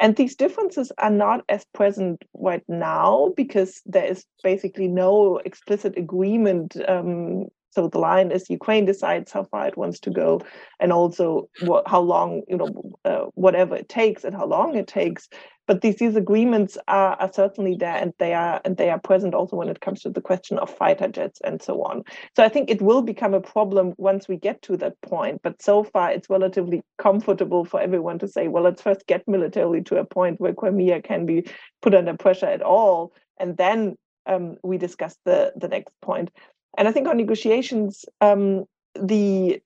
And 0.00 0.14
these 0.14 0.36
differences 0.36 0.92
are 0.98 1.10
not 1.10 1.44
as 1.48 1.64
present 1.74 2.24
right 2.32 2.62
now 2.68 3.32
because 3.36 3.82
there 3.84 4.04
is 4.04 4.24
basically 4.44 4.86
no 4.86 5.38
explicit 5.38 5.98
agreement 5.98 6.76
um, 6.88 7.48
so 7.70 7.88
the 7.88 7.98
line 7.98 8.30
is 8.30 8.50
Ukraine 8.50 8.84
decides 8.84 9.32
how 9.32 9.44
far 9.44 9.66
it 9.66 9.76
wants 9.76 10.00
to 10.00 10.10
go, 10.10 10.40
and 10.80 10.92
also 10.92 11.48
what, 11.62 11.86
how 11.86 12.00
long, 12.00 12.42
you 12.48 12.56
know, 12.56 12.98
uh, 13.04 13.26
whatever 13.34 13.76
it 13.76 13.88
takes 13.88 14.24
and 14.24 14.34
how 14.34 14.46
long 14.46 14.74
it 14.76 14.86
takes. 14.86 15.28
But 15.66 15.82
these 15.82 15.96
these 15.96 16.16
agreements 16.16 16.78
are, 16.88 17.14
are 17.20 17.30
certainly 17.30 17.74
there, 17.74 17.96
and 17.96 18.14
they 18.18 18.32
are 18.32 18.60
and 18.64 18.78
they 18.78 18.88
are 18.88 18.98
present 18.98 19.34
also 19.34 19.54
when 19.56 19.68
it 19.68 19.80
comes 19.80 20.00
to 20.02 20.10
the 20.10 20.22
question 20.22 20.58
of 20.58 20.74
fighter 20.74 21.08
jets 21.08 21.40
and 21.44 21.60
so 21.60 21.82
on. 21.82 22.04
So 22.34 22.42
I 22.42 22.48
think 22.48 22.70
it 22.70 22.80
will 22.80 23.02
become 23.02 23.34
a 23.34 23.40
problem 23.40 23.92
once 23.98 24.28
we 24.28 24.38
get 24.38 24.62
to 24.62 24.78
that 24.78 24.98
point. 25.02 25.42
But 25.42 25.60
so 25.60 25.84
far, 25.84 26.10
it's 26.10 26.30
relatively 26.30 26.82
comfortable 26.96 27.66
for 27.66 27.80
everyone 27.80 28.18
to 28.20 28.28
say, 28.28 28.48
well, 28.48 28.62
let's 28.62 28.80
first 28.80 29.06
get 29.06 29.28
militarily 29.28 29.82
to 29.82 29.98
a 29.98 30.06
point 30.06 30.40
where 30.40 30.54
Crimea 30.54 31.02
can 31.02 31.26
be 31.26 31.46
put 31.82 31.94
under 31.94 32.16
pressure 32.16 32.46
at 32.46 32.62
all, 32.62 33.12
and 33.38 33.58
then 33.58 33.96
um, 34.24 34.56
we 34.62 34.78
discuss 34.78 35.16
the 35.24 35.52
the 35.56 35.68
next 35.68 35.92
point. 36.00 36.27
And 36.78 36.88
I 36.88 36.92
think 36.92 37.08
on 37.08 37.16
negotiations, 37.16 38.06
um, 38.20 38.64
the 38.94 39.60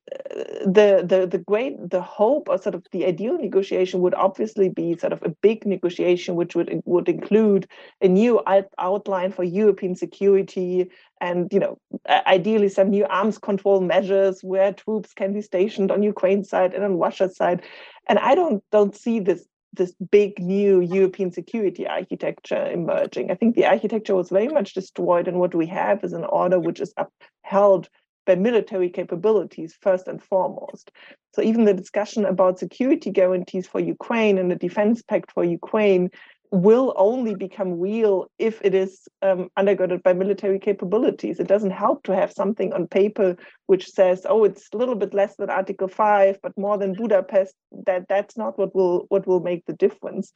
the 0.65 1.05
the 1.07 1.27
the 1.31 1.39
great 1.39 1.91
the 1.91 2.03
hope 2.03 2.49
or 2.49 2.59
sort 2.59 2.75
of 2.75 2.85
the 2.93 3.05
ideal 3.07 3.39
negotiation 3.39 4.01
would 4.01 4.15
obviously 4.15 4.69
be 4.69 4.97
sort 4.97 5.13
of 5.13 5.23
a 5.23 5.31
big 5.43 5.65
negotiation 5.65 6.35
which 6.35 6.55
would 6.55 6.83
would 6.85 7.09
include 7.09 7.67
a 8.01 8.09
new 8.09 8.43
outline 8.79 9.33
for 9.33 9.45
European 9.45 9.95
security 9.95 10.91
and 11.21 11.53
you 11.53 11.61
know 11.61 11.79
ideally 12.09 12.69
some 12.69 12.91
new 12.91 13.07
arms 13.07 13.39
control 13.39 13.81
measures 13.81 14.43
where 14.43 14.73
troops 14.73 15.13
can 15.15 15.33
be 15.33 15.41
stationed 15.41 15.91
on 15.91 16.03
Ukraine 16.03 16.45
side 16.45 16.75
and 16.75 16.85
on 16.85 16.99
Russia 16.99 17.29
side. 17.29 17.63
And 18.09 18.19
I 18.19 18.35
don't 18.35 18.63
don't 18.73 18.95
see 18.95 19.21
this 19.21 19.47
this 19.73 19.95
big 20.11 20.39
new 20.39 20.81
European 20.81 21.33
security 21.33 21.87
architecture 21.87 22.67
emerging. 22.71 23.31
I 23.31 23.35
think 23.35 23.55
the 23.55 23.67
architecture 23.67 24.15
was 24.15 24.29
very 24.29 24.49
much 24.49 24.75
destroyed, 24.75 25.29
and 25.29 25.39
what 25.39 25.55
we 25.55 25.67
have 25.67 26.05
is 26.05 26.13
an 26.13 26.25
order 26.25 26.59
which 26.59 26.81
is 26.81 26.93
upheld 26.97 27.89
by 28.27 28.35
military 28.35 28.89
capabilities 28.89 29.77
first 29.81 30.07
and 30.07 30.23
foremost. 30.23 30.93
So 31.35 31.43
even 31.43 31.65
the 31.65 31.75
discussion 31.75 32.25
about 32.25 32.59
security 32.59 33.11
guarantees 33.11 33.67
for 33.67 33.81
Ukraine 33.81 34.39
and 34.39 34.51
the 34.51 34.57
defense 34.57 35.03
pact 35.03 35.33
for 35.33 35.45
Ukraine 35.45 36.11
will 36.53 36.93
only 36.99 37.35
become 37.35 37.81
real 37.81 38.27
if 38.39 38.61
it 38.63 38.75
is 38.75 39.09
um, 39.23 39.49
undergirded 39.59 40.03
by 40.03 40.13
military 40.13 40.59
capabilities. 40.59 41.41
It 41.41 41.49
doesn't 41.49 41.71
help 41.71 42.03
to 42.05 42.15
have 42.15 42.31
something 42.31 42.75
on 42.75 42.87
paper 42.87 43.37
which 43.67 43.91
says, 43.91 44.27
"Oh, 44.29 44.45
it's 44.45 44.69
a 44.73 44.77
little 44.77 44.95
bit 44.95 45.15
less 45.15 45.35
than 45.37 45.49
Article 45.49 45.89
Five, 45.89 46.39
but 46.43 46.53
more 46.59 46.77
than 46.77 46.93
Budapest." 46.93 47.55
That 47.87 48.07
that's 48.09 48.37
not 48.37 48.59
what 48.59 48.75
will 48.75 49.07
what 49.09 49.27
will 49.27 49.41
make 49.41 49.65
the 49.65 49.73
difference. 49.73 50.31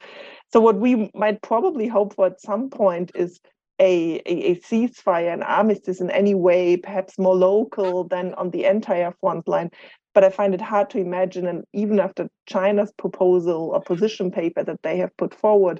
So 0.51 0.59
what 0.59 0.79
we 0.79 1.11
might 1.13 1.41
probably 1.43 1.87
hope 1.87 2.15
for 2.15 2.25
at 2.25 2.41
some 2.41 2.71
point 2.71 3.11
is 3.13 3.39
a, 3.79 4.19
a, 4.25 4.55
ceasefire, 4.55 5.31
an 5.31 5.43
armistice 5.43 6.01
in 6.01 6.09
any 6.09 6.33
way, 6.33 6.77
perhaps 6.77 7.19
more 7.19 7.35
local 7.35 8.05
than 8.05 8.33
on 8.33 8.49
the 8.49 8.65
entire 8.65 9.13
front 9.21 9.47
line. 9.47 9.69
But 10.15 10.23
I 10.23 10.31
find 10.31 10.55
it 10.55 10.61
hard 10.61 10.89
to 10.91 10.97
imagine, 10.97 11.45
and 11.45 11.63
even 11.73 11.99
after 11.99 12.27
China's 12.47 12.91
proposal 12.97 13.69
or 13.73 13.81
position 13.81 14.31
paper 14.31 14.63
that 14.63 14.81
they 14.81 14.97
have 14.97 15.15
put 15.17 15.35
forward, 15.35 15.79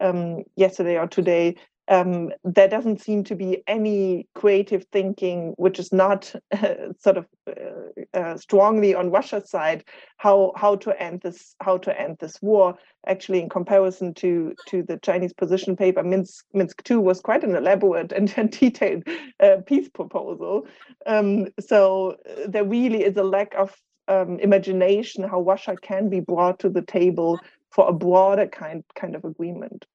um, 0.00 0.44
yesterday 0.56 0.98
or 0.98 1.06
today, 1.06 1.56
um, 1.88 2.30
there 2.44 2.68
doesn't 2.68 3.00
seem 3.00 3.24
to 3.24 3.34
be 3.34 3.62
any 3.66 4.26
creative 4.34 4.84
thinking 4.92 5.54
which 5.56 5.78
is 5.78 5.92
not 5.92 6.34
uh, 6.52 6.74
sort 6.98 7.16
of 7.16 7.26
uh, 7.48 8.18
uh, 8.18 8.36
strongly 8.36 8.94
on 8.94 9.10
Russia's 9.10 9.50
side 9.50 9.84
how 10.18 10.52
how 10.56 10.76
to 10.76 11.02
end 11.02 11.22
this 11.22 11.54
how 11.60 11.78
to 11.78 12.00
end 12.00 12.18
this 12.20 12.40
war. 12.42 12.76
Actually, 13.06 13.40
in 13.40 13.48
comparison 13.48 14.12
to 14.14 14.54
to 14.66 14.82
the 14.82 14.98
Chinese 14.98 15.32
position 15.32 15.76
paper, 15.76 16.02
Minsk 16.02 16.44
Minsk 16.52 16.82
two 16.84 17.00
was 17.00 17.20
quite 17.20 17.42
an 17.42 17.56
elaborate 17.56 18.12
and, 18.12 18.32
and 18.36 18.50
detailed 18.50 19.04
uh, 19.40 19.56
peace 19.66 19.88
proposal. 19.88 20.66
Um, 21.06 21.48
so 21.58 22.16
uh, 22.28 22.46
there 22.48 22.64
really 22.64 23.02
is 23.02 23.16
a 23.16 23.24
lack 23.24 23.54
of 23.54 23.74
um, 24.08 24.38
imagination 24.40 25.22
how 25.22 25.40
Russia 25.42 25.76
can 25.80 26.08
be 26.08 26.20
brought 26.20 26.58
to 26.60 26.68
the 26.68 26.82
table 26.82 27.38
for 27.70 27.88
a 27.88 27.92
broader 27.92 28.46
kind 28.46 28.84
kind 28.94 29.14
of 29.14 29.24
agreement. 29.24 29.86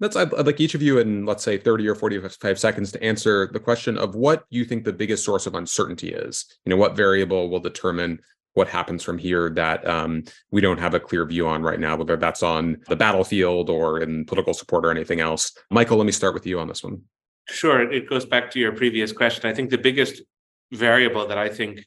That's 0.00 0.16
I'd, 0.16 0.34
I'd, 0.34 0.46
like 0.46 0.60
each 0.60 0.74
of 0.74 0.82
you 0.82 0.98
in 0.98 1.26
let's 1.26 1.44
say 1.44 1.58
30 1.58 1.88
or 1.88 1.94
45 1.94 2.58
seconds 2.58 2.90
to 2.92 3.02
answer 3.02 3.48
the 3.52 3.60
question 3.60 3.96
of 3.96 4.14
what 4.14 4.44
you 4.50 4.64
think 4.64 4.84
the 4.84 4.92
biggest 4.92 5.24
source 5.24 5.46
of 5.46 5.54
uncertainty 5.54 6.12
is. 6.12 6.46
You 6.64 6.70
know, 6.70 6.76
what 6.76 6.96
variable 6.96 7.48
will 7.50 7.60
determine 7.60 8.20
what 8.54 8.68
happens 8.68 9.02
from 9.02 9.16
here 9.16 9.50
that 9.50 9.86
um, 9.88 10.24
we 10.50 10.60
don't 10.60 10.78
have 10.78 10.94
a 10.94 11.00
clear 11.00 11.24
view 11.24 11.46
on 11.46 11.62
right 11.62 11.80
now, 11.80 11.96
whether 11.96 12.16
that's 12.16 12.42
on 12.42 12.78
the 12.88 12.96
battlefield 12.96 13.70
or 13.70 14.00
in 14.00 14.24
political 14.26 14.52
support 14.52 14.84
or 14.84 14.90
anything 14.90 15.20
else. 15.20 15.56
Michael, 15.70 15.96
let 15.96 16.04
me 16.04 16.12
start 16.12 16.34
with 16.34 16.46
you 16.46 16.58
on 16.58 16.68
this 16.68 16.82
one. 16.82 17.00
Sure. 17.48 17.90
It 17.90 18.08
goes 18.08 18.26
back 18.26 18.50
to 18.50 18.60
your 18.60 18.72
previous 18.72 19.12
question. 19.12 19.48
I 19.48 19.54
think 19.54 19.70
the 19.70 19.78
biggest 19.78 20.22
variable 20.70 21.26
that 21.26 21.38
I 21.38 21.48
think 21.48 21.86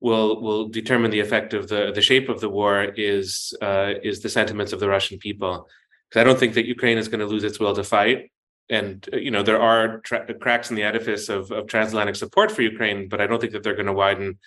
will 0.00 0.40
will 0.40 0.68
determine 0.68 1.10
the 1.10 1.20
effect 1.20 1.54
of 1.54 1.68
the 1.68 1.92
the 1.92 2.02
shape 2.02 2.28
of 2.28 2.40
the 2.40 2.48
war 2.48 2.84
is 2.84 3.54
uh, 3.60 3.94
is 4.02 4.20
the 4.20 4.28
sentiments 4.28 4.72
of 4.72 4.80
the 4.80 4.88
Russian 4.88 5.18
people. 5.18 5.68
Because 6.08 6.20
I 6.22 6.24
don't 6.24 6.38
think 6.38 6.54
that 6.54 6.66
Ukraine 6.66 6.98
is 6.98 7.08
going 7.08 7.20
to 7.20 7.26
lose 7.26 7.44
its 7.44 7.60
will 7.60 7.74
to 7.74 7.84
fight. 7.84 8.30
And 8.68 9.06
uh, 9.12 9.16
you 9.16 9.30
know 9.30 9.42
there 9.42 9.60
are 9.60 10.00
tra- 10.00 10.32
cracks 10.34 10.70
in 10.70 10.76
the 10.76 10.82
edifice 10.82 11.28
of, 11.28 11.50
of 11.50 11.66
transatlantic 11.66 12.16
support 12.16 12.50
for 12.50 12.62
Ukraine, 12.62 13.08
but 13.08 13.20
I 13.20 13.26
don't 13.26 13.40
think 13.40 13.52
that 13.52 13.62
they're 13.62 13.74
going 13.74 13.86
to 13.86 13.92
widen 13.92 14.38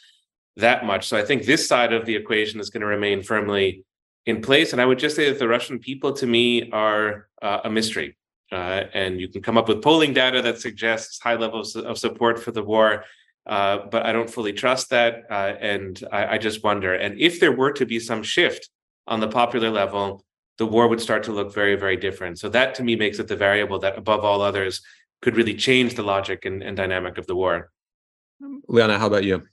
that 0.58 0.86
much. 0.86 1.08
So 1.08 1.18
I 1.18 1.24
think 1.24 1.46
this 1.46 1.68
side 1.68 1.94
of 1.94 2.06
the 2.06 2.16
equation 2.16 2.60
is 2.60 2.70
going 2.70 2.82
to 2.82 2.88
remain 2.88 3.24
firmly 3.24 3.84
in 4.26 4.42
place. 4.42 4.72
And 4.72 4.82
I 4.82 4.86
would 4.86 5.00
just 5.00 5.16
say 5.16 5.30
that 5.30 5.39
the 5.39 5.48
Russian 5.48 5.80
people, 5.80 6.13
to 6.13 6.28
me, 6.28 6.70
are 6.72 7.28
uh, 7.42 7.62
a 7.66 7.70
mystery. 7.70 8.16
Uh, 8.52 8.84
and 8.94 9.20
you 9.20 9.28
can 9.28 9.42
come 9.42 9.58
up 9.58 9.68
with 9.68 9.82
polling 9.82 10.13
data 10.13 10.42
that 10.42 10.62
suggests 10.62 11.20
high 11.20 11.36
levels 11.36 11.76
of 11.76 11.98
support 11.98 12.39
for 12.39 12.52
the 12.52 12.63
war. 12.63 13.04
Uh, 13.46 13.80
but 13.92 14.06
I 14.06 14.14
don't 14.14 14.30
fully 14.30 14.54
trust 14.54 14.90
that. 14.92 15.24
Uh, 15.30 15.54
and 15.60 16.02
I, 16.12 16.36
I 16.36 16.38
just 16.38 16.64
wonder. 16.64 16.94
And 16.94 17.20
if 17.20 17.40
there 17.40 17.52
were 17.52 17.74
to 17.74 17.86
be 17.86 18.00
some 18.00 18.24
shift 18.24 18.70
on 19.06 19.20
the 19.20 19.28
popular 19.28 19.70
level, 19.70 20.24
the 20.58 20.66
war 20.66 20.88
would 20.88 21.02
start 21.02 21.24
to 21.24 21.34
look 21.34 21.54
very, 21.54 21.76
very 21.76 21.98
different. 21.98 22.40
So 22.40 22.48
that 22.50 22.76
to 22.76 22.84
me 22.84 22.96
makes 22.96 23.20
it 23.20 23.28
the 23.28 23.36
variable 23.36 23.80
that, 23.80 23.98
above 23.98 24.24
all 24.24 24.42
others, 24.42 24.82
could 25.22 25.36
really 25.36 25.56
change 25.56 25.96
the 25.96 26.04
logic 26.04 26.46
and, 26.46 26.64
and 26.64 26.78
dynamic 26.78 27.18
of 27.18 27.28
the 27.28 27.36
war. 27.36 27.72
Liana, 28.68 29.00
how 29.00 29.08
about 29.08 29.24
you? 29.24 29.44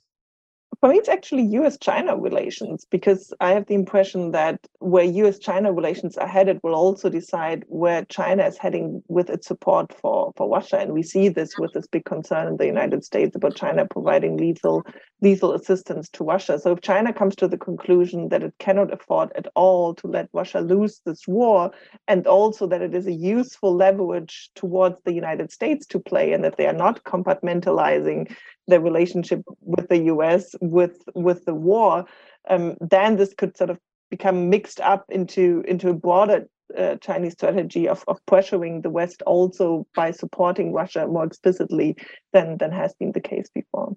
For 0.79 0.89
me, 0.89 0.97
it's 0.97 1.09
actually 1.09 1.43
US 1.57 1.77
China 1.77 2.17
relations 2.17 2.85
because 2.89 3.33
I 3.39 3.51
have 3.51 3.67
the 3.67 3.75
impression 3.75 4.31
that 4.31 4.59
where 4.79 5.03
US 5.03 5.37
China 5.37 5.71
relations 5.73 6.17
are 6.17 6.27
headed 6.27 6.59
will 6.63 6.75
also 6.75 7.09
decide 7.09 7.65
where 7.67 8.05
China 8.05 8.45
is 8.45 8.57
heading 8.57 9.03
with 9.07 9.29
its 9.29 9.47
support 9.47 9.93
for, 9.93 10.31
for 10.37 10.49
Russia. 10.49 10.79
And 10.79 10.93
we 10.93 11.03
see 11.03 11.29
this 11.29 11.57
with 11.57 11.73
this 11.73 11.87
big 11.87 12.05
concern 12.05 12.47
in 12.47 12.57
the 12.57 12.65
United 12.65 13.03
States 13.03 13.35
about 13.35 13.55
China 13.55 13.85
providing 13.85 14.37
lethal, 14.37 14.83
lethal 15.19 15.53
assistance 15.53 16.09
to 16.09 16.23
Russia. 16.23 16.57
So 16.57 16.71
if 16.71 16.81
China 16.81 17.13
comes 17.13 17.35
to 17.35 17.47
the 17.47 17.57
conclusion 17.57 18.29
that 18.29 18.41
it 18.41 18.53
cannot 18.57 18.93
afford 18.93 19.31
at 19.35 19.47
all 19.55 19.93
to 19.95 20.07
let 20.07 20.29
Russia 20.33 20.61
lose 20.61 21.01
this 21.05 21.27
war, 21.27 21.71
and 22.07 22.25
also 22.25 22.65
that 22.67 22.81
it 22.81 22.95
is 22.95 23.07
a 23.07 23.13
useful 23.13 23.75
leverage 23.75 24.49
towards 24.55 25.01
the 25.03 25.13
United 25.13 25.51
States 25.51 25.85
to 25.87 25.99
play, 25.99 26.31
and 26.31 26.43
that 26.43 26.57
they 26.57 26.65
are 26.65 26.73
not 26.73 27.03
compartmentalizing 27.03 28.33
their 28.67 28.81
relationship 28.81 29.41
with 29.61 29.87
the 29.89 30.03
US 30.13 30.55
with 30.61 31.03
with 31.13 31.43
the 31.45 31.53
war, 31.53 32.05
um, 32.49 32.77
then 32.79 33.17
this 33.17 33.33
could 33.33 33.57
sort 33.57 33.69
of 33.69 33.79
become 34.09 34.49
mixed 34.49 34.79
up 34.79 35.05
into 35.09 35.63
into 35.67 35.89
a 35.89 35.93
broader 35.93 36.47
uh, 36.77 36.95
Chinese 36.97 37.33
strategy 37.33 37.87
of, 37.87 38.03
of 38.07 38.23
pressuring 38.25 38.83
the 38.83 38.89
West 38.89 39.21
also 39.23 39.85
by 39.95 40.11
supporting 40.11 40.71
Russia 40.71 41.07
more 41.07 41.25
explicitly 41.25 41.97
than 42.31 42.57
than 42.57 42.71
has 42.71 42.93
been 42.93 43.11
the 43.11 43.19
case 43.19 43.49
before. 43.53 43.95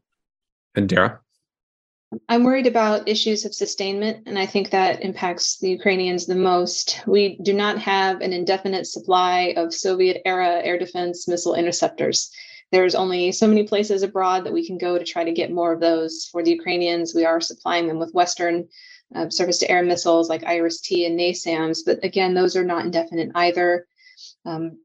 And 0.74 0.88
Dara? 0.88 1.20
I'm 2.28 2.44
worried 2.44 2.66
about 2.66 3.08
issues 3.08 3.44
of 3.44 3.54
sustainment, 3.54 4.26
and 4.26 4.38
I 4.38 4.46
think 4.46 4.70
that 4.70 5.02
impacts 5.02 5.58
the 5.58 5.70
Ukrainians 5.70 6.26
the 6.26 6.36
most. 6.36 7.02
We 7.06 7.38
do 7.42 7.52
not 7.52 7.78
have 7.78 8.20
an 8.20 8.32
indefinite 8.32 8.86
supply 8.86 9.54
of 9.56 9.74
Soviet 9.74 10.22
era 10.24 10.60
air 10.62 10.78
defense 10.78 11.26
missile 11.26 11.54
interceptors 11.54 12.30
there's 12.72 12.94
only 12.94 13.32
so 13.32 13.46
many 13.46 13.64
places 13.64 14.02
abroad 14.02 14.44
that 14.44 14.52
we 14.52 14.66
can 14.66 14.78
go 14.78 14.98
to 14.98 15.04
try 15.04 15.24
to 15.24 15.32
get 15.32 15.52
more 15.52 15.72
of 15.72 15.80
those 15.80 16.28
for 16.30 16.42
the 16.42 16.50
Ukrainians. 16.50 17.14
We 17.14 17.24
are 17.24 17.40
supplying 17.40 17.86
them 17.86 17.98
with 17.98 18.14
Western 18.14 18.68
uh, 19.14 19.30
surface 19.30 19.58
to 19.58 19.70
air 19.70 19.82
missiles 19.82 20.28
like 20.28 20.44
IRIS 20.44 20.80
T 20.80 21.06
and 21.06 21.18
NASAMS, 21.18 21.80
but 21.86 22.02
again, 22.02 22.34
those 22.34 22.56
are 22.56 22.64
not 22.64 22.84
indefinite 22.84 23.30
either. 23.34 23.86
Um, 24.44 24.78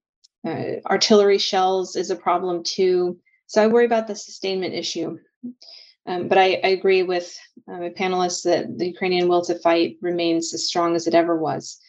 uh, 0.45 0.79
artillery 0.85 1.37
shells 1.37 1.95
is 1.95 2.11
a 2.11 2.15
problem 2.15 2.63
too. 2.63 3.19
So 3.47 3.63
I 3.63 3.67
worry 3.67 3.85
about 3.85 4.07
the 4.07 4.15
sustainment 4.15 4.73
issue. 4.73 5.17
Um, 6.05 6.27
but 6.27 6.37
I, 6.37 6.59
I, 6.63 6.69
agree 6.69 7.03
with 7.03 7.37
uh, 7.67 7.77
my 7.77 7.89
panelists 7.89 8.43
that 8.43 8.77
the 8.77 8.87
Ukrainian 8.87 9.27
will 9.27 9.43
to 9.45 9.59
fight 9.59 9.97
remains 10.01 10.53
as 10.53 10.65
strong 10.67 10.95
as 10.95 11.07
it 11.07 11.13
ever 11.13 11.37
was. 11.37 11.79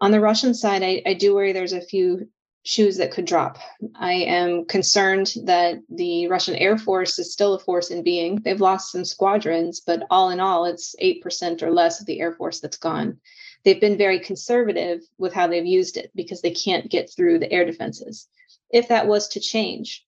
On 0.00 0.10
the 0.10 0.20
Russian 0.20 0.54
side, 0.54 0.82
I, 0.82 1.02
I 1.06 1.14
do 1.14 1.34
worry 1.34 1.52
there's 1.52 1.72
a 1.72 1.80
few 1.80 2.28
shoes 2.62 2.98
that 2.98 3.10
could 3.10 3.24
drop. 3.24 3.58
I 3.94 4.12
am 4.12 4.66
concerned 4.66 5.32
that 5.44 5.78
the 5.88 6.28
Russian 6.28 6.56
Air 6.56 6.76
Force 6.76 7.18
is 7.18 7.32
still 7.32 7.54
a 7.54 7.58
force 7.58 7.90
in 7.90 8.02
being. 8.02 8.36
They've 8.36 8.60
lost 8.60 8.92
some 8.92 9.04
squadrons, 9.04 9.80
but 9.80 10.02
all 10.10 10.30
in 10.30 10.40
all, 10.40 10.66
it's 10.66 10.94
8% 11.02 11.62
or 11.62 11.70
less 11.70 12.00
of 12.00 12.06
the 12.06 12.20
Air 12.20 12.32
Force 12.32 12.60
that's 12.60 12.76
gone. 12.76 13.18
They've 13.64 13.80
been 13.80 13.98
very 13.98 14.20
conservative 14.20 15.00
with 15.18 15.32
how 15.32 15.46
they've 15.46 15.66
used 15.66 15.96
it 15.96 16.10
because 16.14 16.42
they 16.42 16.50
can't 16.50 16.90
get 16.90 17.10
through 17.10 17.38
the 17.38 17.52
air 17.52 17.64
defenses. 17.64 18.28
If 18.70 18.88
that 18.88 19.06
was 19.06 19.28
to 19.28 19.40
change, 19.40 20.06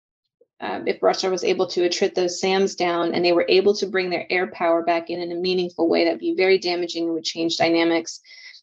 um, 0.60 0.86
if 0.86 1.02
Russia 1.02 1.28
was 1.28 1.44
able 1.44 1.66
to 1.68 1.88
attrit 1.88 2.14
those 2.14 2.40
SAMs 2.40 2.76
down 2.76 3.14
and 3.14 3.24
they 3.24 3.32
were 3.32 3.46
able 3.48 3.74
to 3.76 3.86
bring 3.86 4.10
their 4.10 4.26
air 4.30 4.46
power 4.46 4.82
back 4.82 5.10
in 5.10 5.20
in 5.20 5.32
a 5.32 5.40
meaningful 5.40 5.88
way, 5.88 6.04
that'd 6.04 6.20
be 6.20 6.34
very 6.34 6.58
damaging 6.58 7.04
and 7.04 7.14
would 7.14 7.24
change 7.24 7.56
dynamics. 7.56 8.20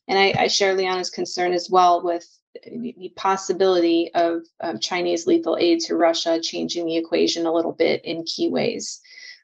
And 0.08 0.18
I, 0.18 0.34
I 0.44 0.48
share 0.48 0.76
Liana's 0.76 1.10
concern 1.10 1.54
as 1.54 1.70
well 1.70 2.02
with 2.02 2.26
the 2.54 3.12
possibility 3.16 4.12
of 4.14 4.42
um, 4.62 4.80
Chinese 4.80 5.28
lethal 5.28 5.58
aid 5.60 5.80
to 5.82 5.96
Russia 5.96 6.40
changing 6.42 6.86
the 6.86 6.98
equation 6.98 7.46
a 7.46 7.54
little 7.54 7.74
bit 7.74 8.04
in 8.04 8.24
key 8.24 8.50
ways. 8.50 9.00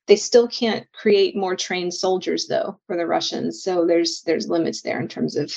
They 0.08 0.16
still 0.16 0.48
can't 0.48 0.86
create 0.94 1.36
more 1.36 1.56
trained 1.56 1.94
soldiers 1.94 2.48
though 2.48 2.80
for 2.88 2.96
the 2.96 3.08
Russians, 3.08 3.64
so 3.64 3.86
there's 3.86 4.22
there's 4.26 4.48
limits 4.48 4.82
there 4.82 5.00
in 5.00 5.08
terms 5.08 5.36
of 5.36 5.52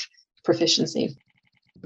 proficiency. 0.44 1.16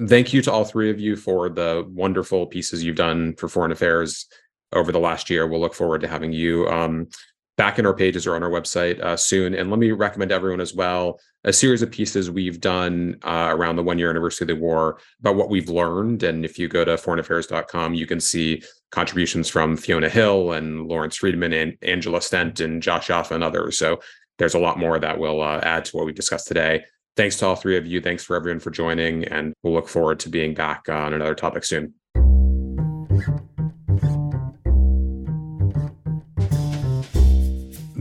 Thank 0.09 0.33
you 0.33 0.40
to 0.42 0.53
all 0.53 0.64
three 0.64 0.90
of 0.90 1.01
you 1.01 1.16
for 1.16 1.48
the 1.48 1.87
wonderful 1.90 2.46
pieces 2.46 2.83
you've 2.83 2.96
done 2.96 3.35
for 3.35 3.48
foreign 3.48 3.72
affairs 3.72 4.27
over 4.72 4.90
the 4.90 5.01
last 5.01 5.29
year. 5.29 5.46
We'll 5.46 5.61
look 5.61 5.75
forward 5.75 6.01
to 6.01 6.09
having 6.09 6.33
you 6.33 6.66
um, 6.68 7.09
back 7.56 7.78
in 7.78 7.86
our 7.86 7.94
pages 7.94 8.26
or 8.26 8.34
on 8.34 8.42
our 8.42 8.50
website 8.50 9.00
uh, 9.00 9.16
soon. 9.16 9.54
And 9.54 9.70
let 9.70 9.78
me 9.78 9.90
recommend 9.92 10.30
to 10.30 10.34
everyone 10.34 10.60
as 10.60 10.74
well 10.74 11.20
a 11.44 11.52
series 11.52 11.82
of 11.82 11.90
pieces 11.90 12.30
we've 12.30 12.60
done 12.60 13.16
uh, 13.22 13.48
around 13.50 13.76
the 13.76 13.82
one 13.82 13.98
year 13.98 14.10
anniversary 14.10 14.44
of 14.44 14.48
the 14.48 14.62
war 14.62 14.98
about 15.20 15.36
what 15.36 15.50
we've 15.50 15.68
learned. 15.68 16.22
And 16.22 16.44
if 16.44 16.58
you 16.58 16.68
go 16.68 16.84
to 16.84 16.92
foreignaffairs.com, 16.92 17.94
you 17.94 18.06
can 18.06 18.20
see 18.20 18.62
contributions 18.90 19.48
from 19.48 19.76
Fiona 19.76 20.08
Hill 20.08 20.52
and 20.52 20.86
Lawrence 20.86 21.16
Freedman 21.16 21.52
and 21.52 21.76
Angela 21.82 22.22
Stent 22.22 22.60
and 22.60 22.82
Josh 22.82 23.08
Yaffa 23.08 23.32
and 23.32 23.44
others. 23.44 23.76
So 23.76 24.00
there's 24.38 24.54
a 24.54 24.60
lot 24.60 24.78
more 24.78 24.98
that 24.98 25.18
will 25.18 25.42
uh, 25.42 25.60
add 25.62 25.84
to 25.86 25.96
what 25.96 26.06
we 26.06 26.12
discussed 26.12 26.48
today. 26.48 26.84
Thanks 27.16 27.36
to 27.38 27.46
all 27.46 27.56
three 27.56 27.76
of 27.76 27.86
you. 27.86 28.00
Thanks 28.00 28.24
for 28.24 28.36
everyone 28.36 28.60
for 28.60 28.70
joining. 28.70 29.24
And 29.24 29.52
we'll 29.62 29.74
look 29.74 29.88
forward 29.88 30.20
to 30.20 30.30
being 30.30 30.54
back 30.54 30.88
on 30.88 31.12
another 31.12 31.34
topic 31.34 31.64
soon. 31.64 31.94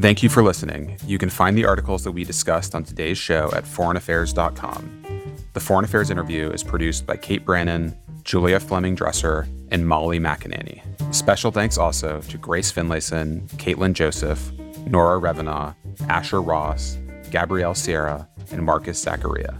Thank 0.01 0.23
you 0.23 0.29
for 0.29 0.41
listening. 0.41 0.97
You 1.05 1.19
can 1.19 1.29
find 1.29 1.55
the 1.55 1.65
articles 1.65 2.03
that 2.05 2.11
we 2.11 2.23
discussed 2.23 2.73
on 2.73 2.83
today's 2.83 3.19
show 3.19 3.51
at 3.55 3.65
foreignaffairs.com. 3.65 5.05
The 5.53 5.59
Foreign 5.59 5.85
Affairs 5.85 6.09
interview 6.09 6.49
is 6.49 6.63
produced 6.63 7.05
by 7.05 7.17
Kate 7.17 7.45
Brannen, 7.45 7.95
Julia 8.23 8.59
Fleming 8.59 8.95
Dresser, 8.95 9.47
and 9.69 9.87
Molly 9.87 10.19
McAnany. 10.19 10.81
Special 11.13 11.51
thanks 11.51 11.77
also 11.77 12.19
to 12.21 12.37
Grace 12.39 12.71
Finlayson, 12.71 13.47
Caitlin 13.57 13.93
Joseph, 13.93 14.51
Nora 14.87 15.19
Revenaugh, 15.19 15.75
Asher 16.09 16.41
Ross, 16.41 16.97
Gabrielle 17.29 17.75
Sierra, 17.75 18.27
and 18.51 18.63
Marcus 18.65 18.99
Zachariah. 18.99 19.53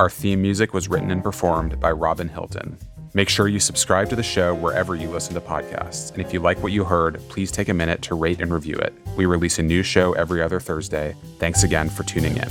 Our 0.00 0.10
theme 0.10 0.42
music 0.42 0.74
was 0.74 0.88
written 0.88 1.12
and 1.12 1.22
performed 1.22 1.78
by 1.78 1.92
Robin 1.92 2.28
Hilton. 2.28 2.78
Make 3.16 3.28
sure 3.28 3.46
you 3.46 3.60
subscribe 3.60 4.10
to 4.10 4.16
the 4.16 4.24
show 4.24 4.54
wherever 4.54 4.96
you 4.96 5.08
listen 5.08 5.34
to 5.34 5.40
podcasts. 5.40 6.10
And 6.10 6.20
if 6.20 6.32
you 6.32 6.40
like 6.40 6.60
what 6.64 6.72
you 6.72 6.82
heard, 6.82 7.20
please 7.28 7.52
take 7.52 7.68
a 7.68 7.74
minute 7.74 8.02
to 8.02 8.16
rate 8.16 8.40
and 8.40 8.52
review 8.52 8.76
it. 8.76 8.92
We 9.16 9.24
release 9.24 9.60
a 9.60 9.62
new 9.62 9.84
show 9.84 10.14
every 10.14 10.42
other 10.42 10.58
Thursday. 10.58 11.14
Thanks 11.38 11.62
again 11.62 11.88
for 11.88 12.02
tuning 12.02 12.36
in. 12.36 12.48